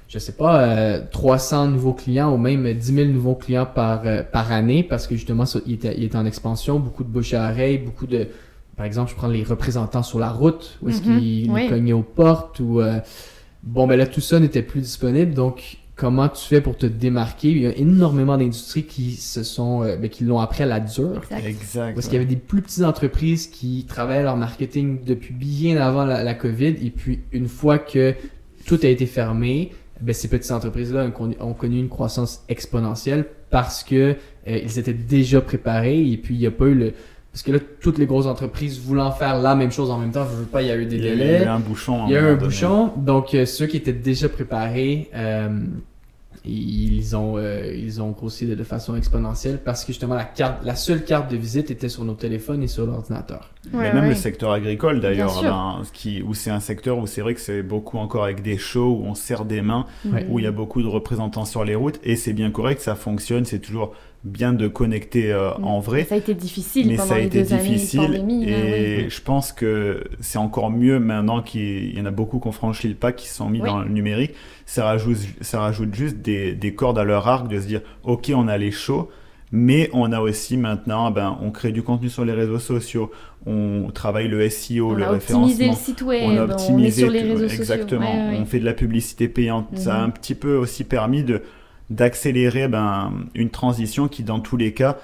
je 0.09 0.19
sais 0.19 0.33
pas, 0.33 0.99
300 0.99 1.69
nouveaux 1.69 1.93
clients 1.93 2.33
ou 2.33 2.37
même 2.37 2.71
10 2.73 2.93
000 2.93 3.07
nouveaux 3.07 3.35
clients 3.35 3.65
par 3.65 4.03
par 4.33 4.51
année, 4.51 4.83
parce 4.83 5.07
que 5.07 5.15
justement, 5.15 5.45
il, 5.65 5.75
était, 5.75 5.95
il 5.97 6.03
était 6.03 6.17
en 6.17 6.25
expansion, 6.25 6.77
beaucoup 6.77 7.05
de 7.05 7.09
bouche 7.09 7.33
à 7.33 7.49
oreille, 7.49 7.77
beaucoup 7.77 8.05
de 8.05 8.27
par 8.77 8.85
exemple, 8.85 9.09
je 9.09 9.15
prends 9.15 9.27
les 9.27 9.43
représentants 9.43 10.03
sur 10.03 10.19
la 10.19 10.29
route, 10.29 10.77
où 10.83 10.89
est-ce 10.89 11.01
mhm. 11.01 11.19
qu'ils 11.19 11.69
cognaient 11.69 11.93
aux 11.93 12.03
portes, 12.03 12.59
ou... 12.59 12.79
Euh, 12.79 12.99
bon, 13.63 13.87
ben 13.87 13.97
là, 13.97 14.05
tout 14.05 14.21
ça 14.21 14.39
n'était 14.39 14.61
plus 14.61 14.81
disponible, 14.81 15.33
donc 15.33 15.79
comment 15.95 16.29
tu 16.29 16.45
fais 16.45 16.61
pour 16.61 16.77
te 16.77 16.85
démarquer? 16.85 17.49
Il 17.49 17.61
y 17.63 17.65
a 17.65 17.75
énormément 17.75 18.37
d'industries 18.37 18.83
qui 18.83 19.13
se 19.13 19.41
sont... 19.41 19.81
Euh, 19.81 19.97
ben, 19.97 20.09
qui 20.09 20.25
l'ont 20.25 20.39
appris 20.39 20.61
à 20.61 20.67
la 20.67 20.79
dure. 20.79 21.23
Exact. 21.31 21.95
Parce 21.95 22.05
qu'il 22.05 22.13
y 22.13 22.17
avait 22.17 22.29
des 22.29 22.35
plus 22.35 22.61
petites 22.61 22.83
entreprises 22.83 23.47
qui 23.47 23.83
travaillaient 23.89 24.23
leur 24.23 24.37
marketing 24.37 25.03
depuis 25.03 25.33
bien 25.33 25.77
avant 25.77 26.05
la, 26.05 26.33
COVID, 26.35 26.75
et 26.79 26.91
puis 26.91 27.21
une 27.31 27.47
fois 27.47 27.79
que 27.79 28.13
tout 28.67 28.79
a 28.83 28.87
été 28.87 29.07
fermé, 29.07 29.71
ben, 30.01 30.13
ces 30.13 30.27
petites 30.27 30.51
entreprises-là 30.51 31.09
ont, 31.39 31.53
connu 31.53 31.79
une 31.79 31.89
croissance 31.89 32.43
exponentielle 32.47 33.25
parce 33.49 33.83
que 33.83 33.95
euh, 33.95 34.15
ils 34.45 34.77
étaient 34.77 34.93
déjà 34.93 35.41
préparés 35.41 35.99
et 35.99 36.17
puis 36.17 36.35
il 36.35 36.39
n'y 36.39 36.45
a 36.45 36.51
pas 36.51 36.65
eu 36.65 36.75
le, 36.75 36.93
parce 37.37 37.43
que 37.43 37.51
là, 37.51 37.59
toutes 37.81 37.99
les 37.99 38.07
grosses 38.07 38.25
entreprises 38.25 38.79
voulant 38.79 39.11
faire 39.11 39.39
la 39.39 39.53
même 39.53 39.71
chose 39.71 39.91
en 39.91 39.99
même 39.99 40.09
temps, 40.09 40.25
je 40.27 40.37
veux 40.37 40.45
pas, 40.45 40.63
il 40.63 40.69
y 40.69 40.71
a 40.71 40.75
eu 40.75 40.87
des 40.87 40.97
délais. 40.97 41.35
Il 41.35 41.41
y 41.41 41.43
a 41.43 41.43
eu 41.43 41.47
un 41.49 41.59
bouchon. 41.59 42.07
Il 42.07 42.13
y 42.13 42.17
a 42.17 42.21
eu 42.21 42.29
un 42.29 42.35
bouchon. 42.35 42.93
Donc, 42.97 43.35
euh, 43.35 43.45
ceux 43.45 43.67
qui 43.67 43.77
étaient 43.77 43.93
déjà 43.93 44.27
préparés, 44.27 45.11
euh, 45.13 45.47
ils 46.43 47.15
ont 47.15 47.37
euh, 47.37 47.71
ils 47.75 48.01
ont 48.01 48.09
grossi 48.09 48.47
de, 48.47 48.63
façon 48.63 48.95
exponentielle 48.95 49.59
parce 49.63 49.81
que 49.83 49.91
justement 49.91 50.15
la 50.15 50.23
carte 50.23 50.65
la 50.65 50.75
seule 50.75 51.03
carte 51.03 51.29
de 51.29 51.37
visite 51.37 51.69
était 51.69 51.89
sur 51.89 52.05
nos 52.05 52.13
téléphones 52.13 52.63
et 52.63 52.67
sur 52.67 52.85
l'ordinateur. 52.85 53.51
mais 53.73 53.93
même 53.93 54.07
le 54.07 54.15
secteur 54.15 54.51
agricole 54.51 55.01
d'ailleurs 55.01 55.41
ben, 55.41 55.81
qui 55.93 56.21
où 56.21 56.33
c'est 56.33 56.49
un 56.49 56.61
secteur 56.61 56.99
où 56.99 57.07
c'est 57.07 57.21
vrai 57.21 57.33
que 57.33 57.41
c'est 57.41 57.63
beaucoup 57.63 57.97
encore 57.97 58.23
avec 58.23 58.43
des 58.43 58.57
shows 58.57 58.99
où 59.01 59.05
on 59.05 59.13
serre 59.13 59.43
des 59.43 59.61
mains 59.61 59.85
où 60.29 60.39
il 60.39 60.45
y 60.45 60.47
a 60.47 60.51
beaucoup 60.51 60.81
de 60.81 60.87
représentants 60.87 61.45
sur 61.45 61.65
les 61.65 61.75
routes 61.75 61.99
et 62.03 62.15
c'est 62.15 62.33
bien 62.33 62.49
correct 62.49 62.81
ça 62.81 62.95
fonctionne 62.95 63.43
c'est 63.43 63.59
toujours 63.59 63.93
bien 64.27 64.53
de 64.53 64.67
connecter 64.67 65.31
euh, 65.31 65.51
en 65.55 65.79
vrai. 65.79 66.03
Ça 66.03 66.15
a 66.15 66.17
été 66.17 66.33
difficile 66.33 66.87
mais 66.87 66.95
pendant 66.97 67.09
ça 67.09 67.15
a 67.15 67.19
les 67.19 67.25
été 67.25 67.41
difficile 67.43 68.01
pandémie, 68.01 68.49
et 68.49 69.09
je 69.09 69.21
pense 69.21 69.51
que 69.51 70.03
c'est 70.19 70.37
encore 70.37 70.69
mieux 70.69 70.99
maintenant 70.99 71.41
qu'il 71.41 71.97
y 71.97 72.01
en 72.01 72.05
a 72.05 72.11
beaucoup 72.11 72.39
qui 72.39 72.47
ont 72.47 72.51
franchi 72.51 72.87
le 72.87 72.95
pas, 72.95 73.11
qui 73.11 73.27
sont 73.27 73.49
mis 73.49 73.59
dans 73.59 73.79
le 73.79 73.89
numérique. 73.89 74.33
Ça 74.65 74.83
rajoute, 74.83 75.17
ça 75.41 75.61
rajoute 75.61 75.95
juste 75.95 76.17
des, 76.17 76.53
des, 76.53 76.73
cordes 76.75 76.99
à 76.99 77.03
leur 77.03 77.27
arc 77.27 77.47
de 77.47 77.59
se 77.59 77.67
dire, 77.67 77.81
ok, 78.03 78.31
on 78.35 78.47
a 78.49 78.57
les 78.57 78.71
shows, 78.71 79.09
mais 79.51 79.89
on 79.93 80.11
a 80.11 80.19
aussi 80.19 80.57
maintenant, 80.57 81.09
ben, 81.09 81.37
on 81.41 81.51
crée 81.51 81.71
du 81.71 81.81
contenu 81.83 82.09
sur 82.09 82.25
les 82.25 82.33
réseaux 82.33 82.59
sociaux, 82.59 83.11
on 83.45 83.89
travaille 83.93 84.27
le 84.27 84.49
SEO, 84.49 84.91
on 84.91 84.93
le 84.93 85.03
a 85.05 85.09
référencement, 85.11 85.67
le 85.67 85.73
site 85.73 86.01
web, 86.01 86.21
on 86.25 86.37
a 86.37 86.43
optimisé 86.43 87.03
sur 87.03 87.11
les 87.11 87.21
tout, 87.21 87.37
réseaux 87.37 87.47
exactement, 87.47 88.11
sociaux. 88.11 88.41
on 88.41 88.45
fait 88.45 88.59
de 88.59 88.65
la 88.65 88.73
publicité 88.73 89.29
payante. 89.29 89.67
Ça 89.75 89.95
a 89.95 89.99
Mhm. 89.99 90.05
un 90.05 90.09
petit 90.09 90.35
peu 90.35 90.57
aussi 90.57 90.83
permis 90.83 91.23
de 91.23 91.41
d'accélérer 91.89 92.67
ben, 92.67 93.13
une 93.33 93.49
transition 93.49 94.07
qui, 94.07 94.23
dans 94.23 94.39
tous 94.39 94.57
les 94.57 94.73
cas, 94.73 94.97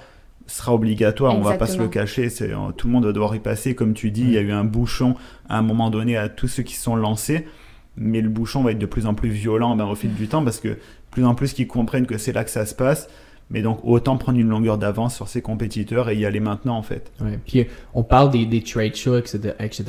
sera 0.46 0.74
obligatoire. 0.74 1.36
On 1.36 1.40
va 1.40 1.56
pas 1.56 1.66
se 1.66 1.78
le 1.78 1.84
Exactement. 1.84 1.90
cacher. 1.90 2.28
C'est, 2.28 2.52
euh, 2.52 2.72
tout 2.76 2.86
le 2.86 2.92
monde 2.92 3.06
va 3.06 3.12
devoir 3.12 3.34
y 3.34 3.40
passer. 3.40 3.74
Comme 3.74 3.94
tu 3.94 4.10
dis, 4.10 4.22
il 4.22 4.32
y 4.32 4.38
a 4.38 4.42
eu 4.42 4.52
un 4.52 4.64
bouchon 4.64 5.14
à 5.48 5.58
un 5.58 5.62
moment 5.62 5.90
donné 5.90 6.16
à 6.16 6.28
tous 6.28 6.48
ceux 6.48 6.62
qui 6.62 6.74
sont 6.74 6.96
lancés. 6.96 7.46
Mais 7.96 8.20
le 8.20 8.28
bouchon 8.28 8.62
va 8.62 8.72
être 8.72 8.78
de 8.78 8.86
plus 8.86 9.06
en 9.06 9.14
plus 9.14 9.30
violent 9.30 9.76
ben, 9.76 9.86
au 9.86 9.94
fil 9.94 10.12
du 10.12 10.26
temps 10.26 10.42
parce 10.42 10.58
que 10.60 10.76
plus 11.10 11.24
en 11.24 11.34
plus 11.34 11.52
qu'ils 11.52 11.68
comprennent 11.68 12.06
que 12.06 12.18
c'est 12.18 12.32
là 12.32 12.44
que 12.44 12.50
ça 12.50 12.66
se 12.66 12.74
passe. 12.74 13.08
Mais 13.50 13.62
donc, 13.62 13.80
autant 13.84 14.16
prendre 14.16 14.38
une 14.38 14.48
longueur 14.48 14.78
d'avance 14.78 15.14
sur 15.14 15.28
ses 15.28 15.42
compétiteurs 15.42 16.08
et 16.08 16.16
y 16.16 16.24
aller 16.24 16.40
maintenant, 16.40 16.76
en 16.76 16.82
fait. 16.82 17.12
Ouais. 17.20 17.38
Puis 17.46 17.66
on 17.92 18.02
parle 18.02 18.30
des, 18.30 18.46
des 18.46 18.62
trade 18.62 18.96
shows, 18.96 19.18
etc. 19.18 19.54
etc. 19.60 19.84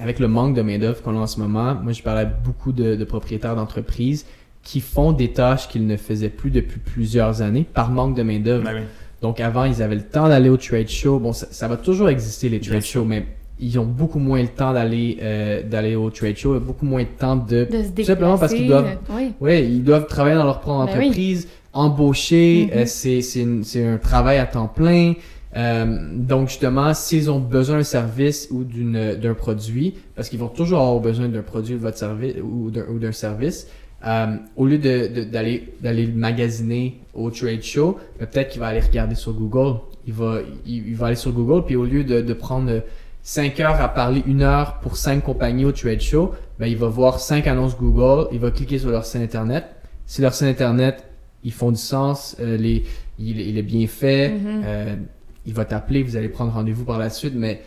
Avec 0.00 0.18
le 0.18 0.28
manque 0.28 0.56
de 0.56 0.62
main-d'œuvre 0.62 1.02
qu'on 1.02 1.14
a 1.16 1.20
en 1.20 1.26
ce 1.26 1.38
moment, 1.38 1.74
moi 1.74 1.92
je 1.92 2.02
parlais 2.02 2.22
à 2.22 2.24
beaucoup 2.24 2.72
de, 2.72 2.96
de 2.96 3.04
propriétaires 3.04 3.54
d'entreprises 3.54 4.26
qui 4.66 4.80
font 4.80 5.12
des 5.12 5.28
tâches 5.32 5.68
qu'ils 5.68 5.86
ne 5.86 5.96
faisaient 5.96 6.28
plus 6.28 6.50
depuis 6.50 6.80
plusieurs 6.80 7.40
années 7.40 7.64
par 7.72 7.90
manque 7.90 8.16
de 8.16 8.22
main-d'œuvre. 8.24 8.68
Oui. 8.74 8.80
Donc 9.22 9.38
avant, 9.40 9.64
ils 9.64 9.80
avaient 9.82 9.94
le 9.94 10.02
temps 10.02 10.28
d'aller 10.28 10.48
au 10.50 10.56
trade 10.56 10.88
show. 10.88 11.18
Bon, 11.20 11.32
ça, 11.32 11.46
ça 11.50 11.68
va 11.68 11.76
toujours 11.76 12.08
exister 12.08 12.48
les 12.48 12.58
trade 12.60 12.82
shows, 12.82 13.04
mais 13.04 13.24
ils 13.60 13.78
ont 13.78 13.86
beaucoup 13.86 14.18
moins 14.18 14.42
le 14.42 14.48
temps 14.48 14.72
d'aller 14.72 15.18
euh, 15.22 15.62
d'aller 15.62 15.94
au 15.94 16.10
trade 16.10 16.36
show, 16.36 16.58
beaucoup 16.60 16.84
moins 16.84 17.04
de 17.04 17.08
temps 17.18 17.36
de, 17.36 17.66
De 17.70 17.82
se 17.84 17.88
tout 17.90 18.02
simplement 18.04 18.36
parce 18.36 18.52
qu'ils 18.52 18.66
doivent 18.66 18.86
euh, 19.10 19.14
Oui. 19.16 19.32
ouais, 19.40 19.64
ils 19.64 19.84
doivent 19.84 20.06
travailler 20.08 20.36
dans 20.36 20.44
leur 20.44 20.60
propre 20.60 20.86
Ben 20.86 20.98
oui. 20.98 21.04
entreprise, 21.06 21.48
embaucher, 21.72 22.66
Mhm. 22.72 22.78
euh, 22.78 22.82
c'est 22.86 23.20
c'est 23.22 23.40
une- 23.42 23.64
c'est 23.64 23.86
un 23.86 23.98
travail 23.98 24.38
à 24.38 24.46
temps 24.46 24.68
plein. 24.68 25.14
Euh, 25.56 26.08
donc 26.12 26.48
justement, 26.50 26.92
s'ils 26.92 27.30
ont 27.30 27.38
besoin 27.40 27.78
d'un 27.78 27.82
service 27.84 28.48
ou 28.50 28.62
d'une 28.64 29.14
d'un 29.14 29.32
produit, 29.34 29.94
parce 30.14 30.28
qu'ils 30.28 30.38
vont 30.40 30.48
toujours 30.48 30.80
avoir 30.80 31.00
besoin 31.00 31.28
d'un 31.28 31.40
produit 31.42 31.74
ou 31.74 31.78
de 31.78 31.82
votre 31.82 31.96
service 31.98 32.34
ou 32.42 32.70
d'un 32.70 32.84
ou 32.92 32.98
d'un 32.98 33.12
service, 33.12 33.68
euh, 34.04 34.36
au 34.56 34.66
lieu 34.66 34.78
de 34.78 35.08
de- 35.08 35.24
d'aller 35.24 35.72
d'aller 35.80 36.06
le 36.06 36.12
magasiner 36.14 37.00
au 37.14 37.30
trade 37.30 37.62
show, 37.62 37.98
ben, 38.18 38.26
peut-être 38.26 38.50
qu'il 38.50 38.60
va 38.60 38.68
aller 38.68 38.80
regarder 38.80 39.14
sur 39.14 39.32
Google. 39.32 39.78
Il 40.06 40.12
va 40.12 40.38
il, 40.66 40.88
il 40.88 40.94
va 40.96 41.06
aller 41.06 41.16
sur 41.16 41.32
Google 41.32 41.64
puis 41.64 41.76
au 41.76 41.84
lieu 41.84 42.04
de, 42.04 42.20
de 42.20 42.32
prendre 42.34 42.82
5 43.22 43.58
heures 43.60 43.80
à 43.80 43.88
parler 43.88 44.22
une 44.26 44.42
heure 44.42 44.78
pour 44.80 44.96
cinq 44.96 45.24
compagnies 45.24 45.64
au 45.64 45.72
trade 45.72 46.00
show, 46.00 46.32
ben 46.60 46.66
il 46.66 46.76
va 46.76 46.86
voir 46.88 47.18
cinq 47.18 47.46
annonces 47.48 47.76
Google, 47.76 48.28
il 48.32 48.38
va 48.38 48.50
cliquer 48.52 48.78
sur 48.78 48.90
leur 48.90 49.04
site 49.04 49.20
internet. 49.22 49.64
Si 50.04 50.22
leur 50.22 50.32
site 50.34 50.46
internet 50.46 51.02
ils 51.42 51.52
font 51.52 51.70
du 51.72 51.78
sens, 51.78 52.36
euh, 52.40 52.56
les, 52.56 52.84
il, 53.18 53.40
il 53.40 53.58
est 53.58 53.62
bien 53.62 53.86
fait, 53.88 54.28
Mhm. 54.28 54.62
euh, 54.64 54.94
il 55.44 55.54
va 55.54 55.64
t'appeler, 55.64 56.02
vous 56.04 56.16
allez 56.16 56.28
prendre 56.28 56.52
rendez-vous 56.52 56.84
par 56.84 56.98
la 56.98 57.08
suite, 57.10 57.34
mais 57.36 57.62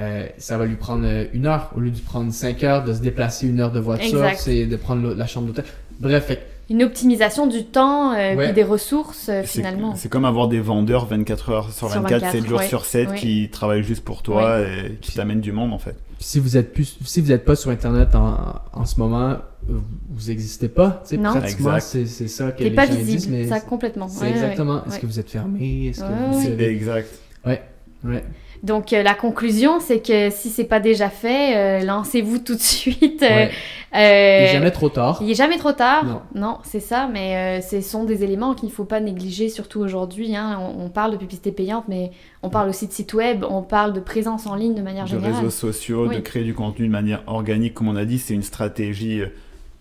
euh, 0.00 0.26
ça 0.38 0.56
va 0.58 0.66
lui 0.66 0.76
prendre 0.76 1.04
euh, 1.04 1.24
une 1.34 1.46
heure 1.46 1.70
au 1.76 1.80
lieu 1.80 1.90
de 1.90 1.98
prendre 2.00 2.32
cinq 2.32 2.64
heures, 2.64 2.84
de 2.84 2.92
se 2.94 3.00
déplacer 3.00 3.46
une 3.48 3.60
heure 3.60 3.72
de 3.72 3.80
voiture, 3.80 4.24
c'est 4.36 4.66
de 4.66 4.76
prendre 4.76 5.14
la 5.14 5.26
chambre 5.26 5.48
d'hôtel. 5.48 5.64
Bref, 6.00 6.24
fait 6.26 6.40
Une 6.70 6.82
optimisation 6.82 7.46
du 7.46 7.64
temps 7.64 8.12
euh, 8.12 8.34
Ouais. 8.34 8.44
puis 8.46 8.52
des 8.54 8.62
ressources 8.64 9.28
euh, 9.28 9.42
finalement. 9.42 9.94
C'est 9.96 10.08
comme 10.08 10.24
avoir 10.24 10.48
des 10.48 10.60
vendeurs 10.60 11.06
24 11.06 11.50
heures 11.50 11.64
sur 11.72 11.90
Sur 11.90 12.00
24, 12.02 12.20
24, 12.22 12.32
7 12.32 12.46
jours 12.48 12.58
ouais. 12.60 12.66
sur 12.68 12.84
7 12.86 13.08
Ouais. 13.10 13.16
qui 13.16 13.48
travaillent 13.50 13.82
juste 13.82 14.04
pour 14.04 14.22
toi 14.22 14.60
et 14.60 14.96
qui 15.00 15.12
t'amènent 15.14 15.40
du 15.42 15.52
monde 15.52 15.72
en 15.74 15.78
fait. 15.78 15.96
si 16.18 16.38
vous 16.38 16.56
êtes 16.56 16.72
plus, 16.72 16.96
si 17.04 17.20
vous 17.20 17.32
êtes 17.32 17.44
pas 17.44 17.56
sur 17.56 17.70
internet 17.70 18.14
en, 18.14 18.54
en 18.72 18.84
ce 18.86 18.98
moment, 18.98 19.36
vous, 19.68 19.82
vous 20.10 20.30
existez 20.30 20.68
pas, 20.68 21.02
tu 21.04 21.10
sais, 21.10 21.16
Non. 21.18 21.30
pratiquement, 21.32 21.78
c'est 21.80 22.06
c'est 22.06 22.28
ça 22.28 22.52
que 22.52 22.62
les 22.62 22.70
pas 22.70 22.86
gens 22.86 22.94
disent, 22.94 23.04
visible, 23.06 23.34
mais 23.34 23.46
ça 23.48 23.60
complètement. 23.60 24.08
c'est 24.08 24.20
Ouais, 24.24 24.30
ouais, 24.30 24.36
exactement. 24.36 24.84
Est-ce 24.86 24.98
que 25.00 25.06
vous 25.06 25.20
êtes 25.20 25.30
fermé, 25.30 25.88
est-ce 25.88 26.00
que 26.00 26.54
vous 26.56 26.62
exact. 26.62 27.08
Ouais, 27.44 27.62
ouais. 28.04 28.24
Donc 28.62 28.92
euh, 28.92 29.02
la 29.02 29.14
conclusion, 29.14 29.80
c'est 29.80 30.00
que 30.06 30.28
si 30.30 30.50
c'est 30.50 30.64
pas 30.64 30.80
déjà 30.80 31.08
fait, 31.08 31.56
euh, 31.56 31.84
lancez-vous 31.84 32.38
tout 32.38 32.54
de 32.54 32.60
suite. 32.60 33.22
euh, 33.22 33.28
Ouais. 33.28 33.50
euh, 33.94 34.38
Il 34.40 34.44
est 34.48 34.52
jamais 34.52 34.70
trop 34.70 34.88
tard. 34.90 35.18
Il 35.22 35.30
est 35.30 35.34
jamais 35.34 35.56
trop 35.56 35.72
tard. 35.72 36.24
Non. 36.34 36.58
c'est 36.64 36.78
ça, 36.80 37.08
mais 37.10 37.60
euh, 37.60 37.60
ce 37.62 37.80
sont 37.80 38.04
des 38.04 38.22
éléments 38.22 38.54
qu'il 38.54 38.68
ne 38.68 38.72
faut 38.74 38.84
pas 38.84 39.00
négliger, 39.00 39.48
surtout 39.48 39.80
aujourd'hui. 39.80 40.36
hein. 40.36 40.58
On, 40.60 40.84
on 40.84 40.88
parle 40.90 41.12
de 41.12 41.16
publicité 41.16 41.52
payante, 41.52 41.84
mais 41.88 42.10
on 42.42 42.50
parle 42.50 42.68
aussi 42.68 42.86
de 42.86 42.92
site 42.92 43.14
web, 43.14 43.44
on 43.48 43.62
parle 43.62 43.92
de 43.94 44.00
présence 44.00 44.46
en 44.46 44.54
ligne 44.54 44.74
de 44.74 44.82
manière 44.82 45.04
de 45.04 45.10
générale. 45.10 45.32
réseaux 45.36 45.50
sociaux, 45.50 46.08
de 46.08 46.18
créer 46.20 46.44
du 46.44 46.54
contenu 46.54 46.86
de 46.86 46.92
manière 46.92 47.22
organique, 47.26 47.72
comme 47.74 47.88
on 47.88 47.96
a 47.96 48.04
dit, 48.04 48.18
c'est 48.18 48.34
une 48.34 48.42
stratégie 48.42 49.22
euh, 49.22 49.26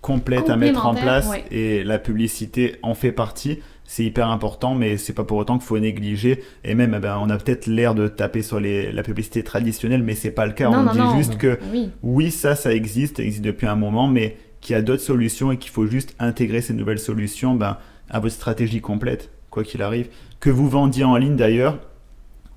complète 0.01 0.49
à 0.49 0.55
mettre 0.55 0.85
en 0.85 0.95
place 0.95 1.27
ouais. 1.27 1.43
et 1.51 1.83
la 1.83 1.99
publicité 1.99 2.77
en 2.83 2.93
fait 2.93 3.11
partie. 3.11 3.59
C'est 3.83 4.03
hyper 4.03 4.29
important, 4.29 4.75
mais 4.75 4.97
c'est 4.97 5.13
pas 5.13 5.23
pour 5.23 5.37
autant 5.39 5.57
qu'il 5.57 5.65
faut 5.65 5.79
négliger. 5.79 6.43
Et 6.63 6.75
même, 6.75 6.93
eh 6.95 6.99
ben, 6.99 7.17
on 7.19 7.29
a 7.31 7.37
peut-être 7.37 7.65
l'air 7.65 7.95
de 7.95 8.07
taper 8.07 8.43
sur 8.43 8.59
les, 8.59 8.91
la 8.91 9.01
publicité 9.01 9.43
traditionnelle, 9.43 10.03
mais 10.03 10.13
c'est 10.13 10.29
pas 10.29 10.45
le 10.45 10.51
cas. 10.51 10.69
Non, 10.69 10.77
on 10.77 10.83
non, 10.83 10.91
dit 10.91 10.99
non. 10.99 11.17
juste 11.17 11.37
que 11.37 11.57
Oui, 11.71 11.89
oui, 12.03 12.29
ça, 12.29 12.55
ça 12.55 12.71
existe, 12.71 13.17
ça 13.17 13.23
existe 13.23 13.43
depuis 13.43 13.65
un 13.65 13.75
moment, 13.75 14.07
mais 14.07 14.37
qu'il 14.61 14.75
y 14.75 14.77
a 14.77 14.83
d'autres 14.83 15.01
solutions 15.01 15.51
et 15.51 15.57
qu'il 15.57 15.71
faut 15.71 15.87
juste 15.87 16.15
intégrer 16.19 16.61
ces 16.61 16.73
nouvelles 16.73 16.99
solutions 16.99 17.55
ben, 17.55 17.77
à 18.11 18.19
votre 18.19 18.35
stratégie 18.35 18.79
complète, 18.79 19.31
quoi 19.49 19.63
qu'il 19.63 19.81
arrive. 19.81 20.09
Que 20.39 20.51
vous 20.51 20.69
vendiez 20.69 21.03
en 21.03 21.15
ligne 21.17 21.35
d'ailleurs, 21.35 21.79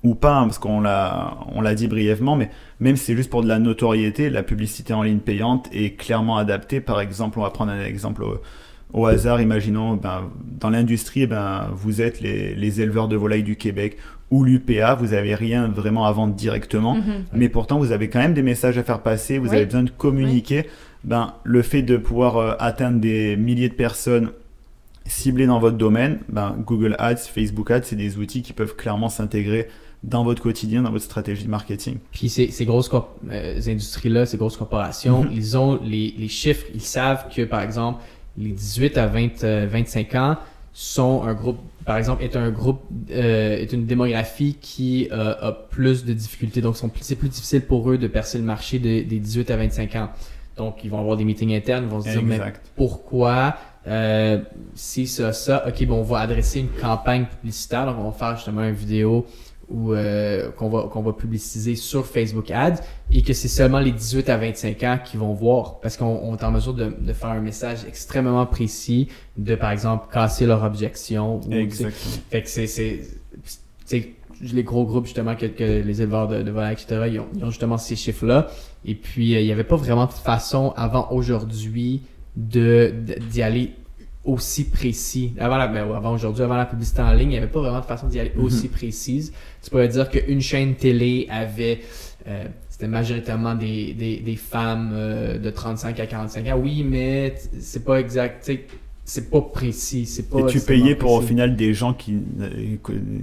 ou 0.03 0.15
pas, 0.15 0.35
hein, 0.35 0.43
parce 0.43 0.57
qu'on 0.59 0.81
l'a, 0.81 1.37
on 1.53 1.61
l'a 1.61 1.75
dit 1.75 1.87
brièvement, 1.87 2.35
mais 2.35 2.49
même 2.79 2.95
si 2.97 3.05
c'est 3.05 3.15
juste 3.15 3.29
pour 3.29 3.41
de 3.43 3.47
la 3.47 3.59
notoriété, 3.59 4.29
la 4.29 4.43
publicité 4.43 4.93
en 4.93 5.01
ligne 5.03 5.19
payante 5.19 5.69
est 5.73 5.95
clairement 5.95 6.37
adaptée. 6.37 6.81
Par 6.81 6.99
exemple, 6.99 7.39
on 7.39 7.43
va 7.43 7.49
prendre 7.51 7.71
un 7.71 7.83
exemple 7.85 8.21
au, 8.23 8.41
au 8.93 9.05
hasard, 9.05 9.39
imaginons, 9.41 9.95
ben, 9.95 10.23
dans 10.59 10.69
l'industrie, 10.69 11.25
ben, 11.25 11.69
vous 11.73 12.01
êtes 12.01 12.19
les, 12.21 12.53
les 12.53 12.81
éleveurs 12.81 13.07
de 13.07 13.15
volailles 13.15 13.43
du 13.43 13.55
Québec 13.55 13.97
ou 14.29 14.43
l'UPA, 14.43 14.95
vous 14.95 15.07
n'avez 15.07 15.35
rien 15.35 15.67
vraiment 15.67 16.05
à 16.05 16.11
vendre 16.11 16.33
directement 16.33 16.95
Mhm. 16.95 17.03
mais 17.33 17.49
pourtant 17.49 17.77
vous 17.79 17.91
avez 17.91 18.09
quand 18.09 18.19
même 18.19 18.33
des 18.33 18.41
messages 18.41 18.77
à 18.79 18.83
faire 18.83 19.01
passer, 19.01 19.37
vous 19.37 19.49
Oui. 19.49 19.55
avez 19.57 19.65
besoin 19.65 19.83
de 19.83 19.89
communiquer. 19.91 20.65
Ben, 21.03 21.33
le 21.43 21.61
fait 21.61 21.81
de 21.83 21.97
pouvoir 21.97 22.37
euh, 22.37 22.53
atteindre 22.59 22.99
des 22.99 23.35
milliers 23.37 23.69
de 23.69 23.73
personnes 23.73 24.31
ciblées 25.05 25.45
dans 25.47 25.59
votre 25.59 25.77
domaine, 25.77 26.19
ben, 26.29 26.55
Google 26.65 26.95
Ads, 26.99 27.17
Facebook 27.33 27.69
Ads, 27.71 27.83
c'est 27.83 27.95
des 27.95 28.17
outils 28.17 28.41
qui 28.41 28.53
peuvent 28.53 28.75
clairement 28.75 29.09
s'intégrer 29.09 29.67
dans 30.03 30.23
votre 30.23 30.41
quotidien, 30.41 30.81
dans 30.81 30.91
votre 30.91 31.05
stratégie 31.05 31.45
de 31.45 31.49
marketing? 31.49 31.97
Puis 32.11 32.29
ces, 32.29 32.51
ces 32.51 32.65
grosses 32.65 32.89
euh, 33.31 33.61
industries-là, 33.65 34.25
ces 34.25 34.37
grosses 34.37 34.57
corporations, 34.57 35.23
Mhm. 35.23 35.29
ils 35.33 35.57
ont 35.57 35.79
les, 35.83 36.13
les 36.17 36.27
chiffres, 36.27 36.65
ils 36.73 36.81
savent 36.81 37.27
que, 37.33 37.43
par 37.43 37.61
exemple, 37.61 38.03
les 38.37 38.51
18 38.51 38.97
à 38.97 39.07
20, 39.07 39.43
euh, 39.43 39.67
25 39.71 40.15
ans 40.15 40.37
sont 40.73 41.21
un 41.23 41.33
groupe, 41.35 41.59
par 41.85 41.97
exemple, 41.97 42.23
est 42.23 42.35
un 42.35 42.49
groupe, 42.49 42.81
euh, 43.11 43.57
est 43.57 43.71
une 43.73 43.85
démographie 43.85 44.57
qui 44.59 45.07
euh, 45.11 45.35
a 45.39 45.51
plus 45.51 46.03
de 46.03 46.13
difficultés. 46.13 46.59
Donc, 46.61 46.75
c'est 47.01 47.15
plus 47.15 47.29
difficile 47.29 47.61
pour 47.61 47.89
eux 47.91 47.97
de 47.97 48.07
percer 48.07 48.39
le 48.39 48.43
marché 48.43 48.79
des- 48.79 49.03
des 49.03 49.19
18 49.19 49.51
à 49.51 49.57
25 49.57 49.95
ans. 49.95 50.09
Donc, 50.57 50.83
ils 50.83 50.89
vont 50.89 50.99
avoir 50.99 51.15
des 51.15 51.23
meetings 51.25 51.53
internes, 51.55 51.83
ils 51.85 51.89
vont 51.89 52.01
se 52.01 52.09
dire, 52.09 52.23
mais 52.23 52.39
pourquoi 52.75 53.55
euh, 53.85 54.39
si 54.75 55.07
ça 55.07 55.33
ça 55.33 55.65
ok 55.67 55.85
bon 55.87 55.95
on 55.99 56.03
va 56.03 56.19
adresser 56.19 56.61
une 56.61 56.69
campagne 56.69 57.25
publicitaire 57.25 57.85
donc 57.85 57.97
on 57.99 58.05
va 58.05 58.11
faire 58.13 58.37
justement 58.37 58.63
une 58.63 58.73
vidéo 58.73 59.25
ou 59.73 59.93
euh, 59.93 60.51
qu'on 60.51 60.69
va 60.69 60.83
qu'on 60.83 61.01
va 61.01 61.13
publiciser 61.13 61.75
sur 61.75 62.05
Facebook 62.05 62.51
Ads 62.51 62.81
et 63.11 63.23
que 63.23 63.33
c'est 63.33 63.47
seulement 63.47 63.79
les 63.79 63.91
18 63.91 64.29
à 64.29 64.37
25 64.37 64.83
ans 64.83 64.99
qui 65.03 65.17
vont 65.17 65.33
voir 65.33 65.79
parce 65.81 65.97
qu'on 65.97 66.19
on 66.23 66.35
est 66.37 66.43
en 66.43 66.51
mesure 66.51 66.73
de, 66.75 66.93
de 66.99 67.13
faire 67.13 67.29
un 67.29 67.41
message 67.41 67.79
extrêmement 67.87 68.45
précis 68.45 69.07
de 69.37 69.55
par 69.55 69.71
exemple 69.71 70.07
casser 70.13 70.45
leur 70.45 70.63
objection 70.63 71.41
ou 71.47 71.53
fait 72.29 72.43
que 72.43 72.49
c'est 72.49 72.67
c'est 72.67 73.01
les 74.41 74.63
gros 74.63 74.85
groupes 74.85 75.05
justement 75.05 75.35
que, 75.35 75.45
que 75.45 75.81
les 75.81 76.01
éleveurs 76.01 76.27
de, 76.27 76.41
de 76.43 76.51
volailles 76.51 76.73
etc 76.73 77.03
ils 77.11 77.19
ont, 77.19 77.27
ils 77.35 77.43
ont 77.43 77.49
justement 77.49 77.77
ces 77.77 77.95
chiffres 77.95 78.25
là 78.25 78.47
et 78.85 78.95
puis 78.95 79.35
euh, 79.35 79.39
il 79.41 79.45
n'y 79.45 79.51
avait 79.51 79.63
pas 79.63 79.75
vraiment 79.77 80.05
de 80.05 80.11
façon 80.11 80.73
avant 80.75 81.07
aujourd'hui 81.11 82.01
de- 82.35 82.93
d'y 83.31 83.41
aller 83.41 83.71
aussi 84.25 84.69
précis. 84.69 85.33
Avant 85.39 85.57
la 85.57 85.67
ben, 85.67 85.91
avant 85.93 86.13
aujourd'hui 86.13 86.43
avant 86.43 86.55
la 86.55 86.65
publicité 86.65 87.01
en 87.01 87.11
ligne 87.11 87.29
il 87.29 87.31
n'y 87.31 87.37
avait 87.37 87.47
pas 87.47 87.59
vraiment 87.59 87.81
de 87.81 87.85
façon 87.85 88.07
d'y 88.07 88.19
aller 88.19 88.31
Mhm. 88.35 88.43
aussi 88.45 88.67
précise. 88.69 89.33
Tu 89.61 89.69
pourrais 89.69 89.87
dire 89.89 90.09
qu'une 90.09 90.39
chaîne 90.41 90.75
télé 90.75 91.27
avait 91.29 91.81
euh, 92.27 92.45
c'était 92.69 92.87
majoritairement 92.87 93.53
des, 93.55 93.93
des, 93.93 94.17
des 94.19 94.35
femmes 94.37 94.91
euh, 94.93 95.37
de 95.37 95.49
35 95.49 95.99
à 95.99 96.05
45 96.07 96.47
ans. 96.47 96.57
Oui 96.57 96.83
mais 96.89 97.35
c'est 97.59 97.83
pas 97.83 97.99
exact 97.99 98.49
c'est 99.05 99.29
pas 99.29 99.41
précis 99.41 100.05
c'est 100.05 100.29
pas 100.29 100.39
Et 100.39 100.45
tu 100.45 100.61
payais 100.61 100.95
pour 100.95 101.11
au 101.11 101.21
final 101.21 101.55
des 101.57 101.73
gens 101.73 101.93
qui, 101.93 102.19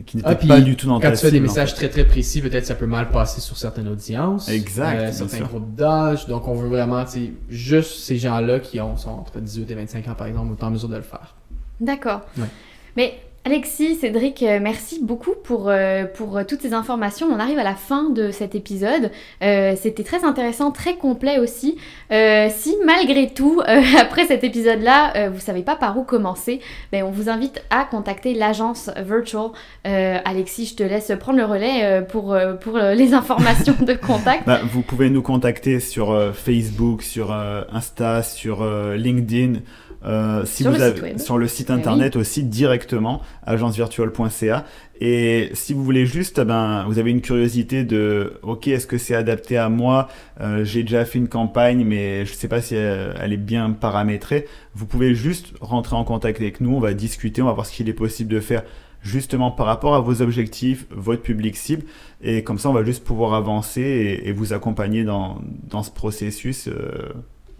qui 0.06 0.16
n'étaient 0.16 0.28
Ah, 0.28 0.34
puis 0.34 0.46
pas 0.48 0.60
du 0.60 0.76
tout 0.76 0.86
dans 0.86 1.00
Quand 1.00 1.10
ta 1.10 1.16
tu 1.16 1.22
fais 1.24 1.30
des 1.30 1.40
messages 1.40 1.70
fait. 1.70 1.76
très 1.76 1.88
très 1.88 2.04
précis, 2.04 2.42
peut-être 2.42 2.66
ça 2.66 2.74
peut 2.74 2.86
mal 2.86 3.10
passer 3.10 3.40
sur 3.40 3.56
certaines 3.56 3.88
audiences. 3.88 4.48
Exact, 4.48 5.00
euh, 5.00 5.12
certains 5.12 5.38
sûr. 5.38 5.48
groupes 5.48 5.74
d'âge. 5.74 6.26
Donc 6.26 6.46
on 6.48 6.54
veut 6.54 6.68
vraiment, 6.68 7.04
tu 7.04 7.10
sais, 7.12 7.32
juste 7.48 8.00
ces 8.00 8.18
gens-là 8.18 8.60
qui 8.60 8.78
ont, 8.80 8.96
sont 8.96 9.10
entre 9.10 9.40
18 9.40 9.70
et 9.70 9.74
25 9.74 10.08
ans 10.08 10.14
par 10.14 10.26
exemple, 10.26 10.54
sont 10.58 10.64
en 10.66 10.70
mesure 10.70 10.88
de 10.90 10.96
le 10.96 11.02
faire. 11.02 11.34
D'accord. 11.80 12.20
Ouais. 12.36 12.44
Mais 12.96 13.14
Alexis, 13.46 13.94
Cédric, 13.94 14.42
euh, 14.42 14.58
merci 14.60 15.02
beaucoup 15.02 15.32
pour, 15.42 15.70
euh, 15.70 16.04
pour 16.04 16.36
euh, 16.36 16.44
toutes 16.46 16.60
ces 16.60 16.74
informations. 16.74 17.26
On 17.26 17.38
arrive 17.38 17.58
à 17.58 17.64
la 17.64 17.74
fin 17.74 18.10
de 18.10 18.30
cet 18.32 18.54
épisode. 18.54 19.10
Euh, 19.42 19.74
C'était 19.80 20.04
très 20.04 20.24
intéressant, 20.24 20.70
très 20.70 20.96
complet 20.96 21.38
aussi. 21.38 21.78
Euh, 22.12 22.48
si 22.50 22.76
malgré 22.84 23.28
tout, 23.32 23.62
après 23.98 24.26
cet 24.26 24.44
épisode-là, 24.44 25.30
vous 25.30 25.40
savez 25.40 25.62
pas 25.62 25.74
par 25.74 25.96
où 25.96 26.04
commencer, 26.04 26.60
ben, 26.92 27.02
on 27.02 27.10
vous 27.10 27.30
invite 27.30 27.62
à 27.70 27.86
contacter 27.86 28.34
l'agence 28.34 28.90
Virtual. 28.98 29.50
Alexis, 29.84 30.66
je 30.66 30.74
te 30.76 30.82
laisse 30.82 31.10
prendre 31.18 31.38
le 31.38 31.46
relais 31.46 32.02
pour, 32.10 32.36
pour 32.60 32.76
les 32.78 33.14
informations 33.14 33.74
de 33.80 33.94
contact. 34.06 34.46
Bah, 34.46 34.60
vous 34.70 34.82
pouvez 34.82 35.08
nous 35.08 35.22
contacter 35.22 35.80
sur 35.80 36.34
Facebook, 36.34 37.02
sur 37.02 37.32
Insta, 37.32 38.22
sur 38.22 38.64
LinkedIn, 38.94 39.60
euh, 40.04 40.44
si 40.46 40.62
Sur 40.62 40.72
vous 40.72 40.78
le 40.78 40.82
avez, 40.82 40.94
site 40.94 41.02
web. 41.02 41.18
sur 41.18 41.38
le 41.38 41.48
site 41.48 41.70
Eh 41.70 41.72
internet 41.74 42.16
aussi 42.16 42.42
directement, 42.44 43.20
agencevirtuelle.ca. 43.42 44.64
Et 45.02 45.50
si 45.54 45.72
vous 45.72 45.82
voulez 45.84 46.06
juste, 46.06 46.38
eh 46.40 46.44
ben, 46.44 46.84
vous 46.86 46.98
avez 46.98 47.10
une 47.10 47.20
curiosité 47.22 47.84
de, 47.84 48.34
ok, 48.42 48.68
est-ce 48.68 48.86
que 48.86 48.98
c'est 48.98 49.14
adapté 49.14 49.56
à 49.56 49.68
moi? 49.68 50.08
Euh, 50.40 50.64
J'ai 50.64 50.82
déjà 50.82 51.04
fait 51.04 51.18
une 51.18 51.28
campagne, 51.28 51.84
mais 51.84 52.26
je 52.26 52.34
sais 52.34 52.48
pas 52.48 52.60
si 52.60 52.74
elle, 52.74 53.14
elle 53.20 53.32
est 53.32 53.36
bien 53.38 53.70
paramétrée. 53.70 54.46
Vous 54.74 54.86
pouvez 54.86 55.14
juste 55.14 55.54
rentrer 55.60 55.96
en 55.96 56.04
contact 56.04 56.40
avec 56.40 56.60
nous, 56.60 56.74
on 56.74 56.80
va 56.80 56.92
discuter, 56.94 57.40
on 57.42 57.46
va 57.46 57.52
voir 57.52 57.66
ce 57.66 57.72
qu'il 57.72 57.88
est 57.88 57.94
possible 57.94 58.30
de 58.32 58.40
faire 58.40 58.62
justement 59.02 59.50
par 59.50 59.64
rapport 59.64 59.94
à 59.94 60.00
vos 60.00 60.20
objectifs, 60.20 60.86
votre 60.90 61.22
public 61.22 61.56
cible, 61.56 61.84
et 62.20 62.42
comme 62.44 62.58
ça 62.58 62.68
on 62.68 62.74
va 62.74 62.84
juste 62.84 63.02
pouvoir 63.02 63.32
avancer 63.32 63.80
et, 63.80 64.28
et 64.28 64.32
vous 64.32 64.52
accompagner 64.52 65.04
dans, 65.04 65.40
dans 65.70 65.82
ce 65.82 65.90
processus 65.90 66.68
euh, 66.68 67.08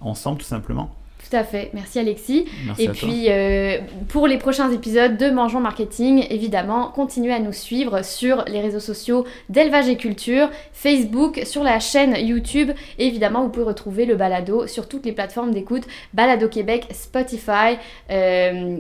ensemble 0.01 0.37
tout 0.39 0.45
simplement. 0.47 0.95
Tout 1.31 1.37
à 1.37 1.45
fait. 1.45 1.71
Merci 1.75 1.99
Alexis. 2.01 2.47
Merci 2.67 2.83
Et 2.83 2.89
à 2.89 2.93
toi. 2.93 3.09
puis, 3.09 3.27
euh, 3.29 3.79
pour 4.09 4.27
les 4.27 4.37
prochains 4.37 4.71
épisodes 4.73 5.17
de 5.17 5.31
Mangeons 5.31 5.61
Marketing, 5.61 6.27
évidemment, 6.29 6.89
continuez 6.93 7.33
à 7.33 7.39
nous 7.39 7.53
suivre 7.53 8.05
sur 8.05 8.45
les 8.49 8.61
réseaux 8.61 8.81
sociaux 8.81 9.25
d'Élevage 9.49 9.89
et 9.89 9.97
Culture, 9.97 10.51
Facebook, 10.73 11.43
sur 11.45 11.63
la 11.63 11.79
chaîne 11.79 12.17
YouTube. 12.19 12.73
Et 12.99 13.07
évidemment, 13.07 13.43
vous 13.43 13.49
pouvez 13.51 13.65
retrouver 13.67 14.07
le 14.07 14.17
balado 14.17 14.67
sur 14.67 14.89
toutes 14.89 15.07
les 15.07 15.13
plateformes 15.13 15.53
d'écoute 15.53 15.85
Balado 16.15 16.49
Québec, 16.49 16.87
Spotify, 16.91 17.77
euh, 18.11 18.79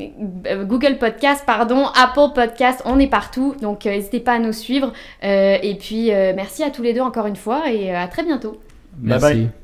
Google 0.65 0.99
Podcast, 0.99 1.45
pardon, 1.47 1.87
Apple 1.95 2.33
Podcast. 2.35 2.83
On 2.85 2.99
est 2.99 3.07
partout. 3.07 3.55
Donc, 3.63 3.87
euh, 3.87 3.91
n'hésitez 3.91 4.19
pas 4.21 4.33
à 4.33 4.39
nous 4.41 4.53
suivre. 4.53 4.93
Euh, 5.23 5.57
et 5.63 5.77
puis, 5.77 6.13
euh, 6.13 6.33
merci 6.35 6.65
à 6.65 6.71
tous 6.71 6.83
les 6.83 6.95
deux 6.95 7.01
encore 7.01 7.27
une 7.27 7.37
fois 7.37 7.71
et 7.71 7.93
euh, 7.93 7.99
à 7.99 8.09
très 8.09 8.25
bientôt. 8.25 8.61
Bye 8.97 9.21
bye. 9.21 9.37
Merci. 9.39 9.60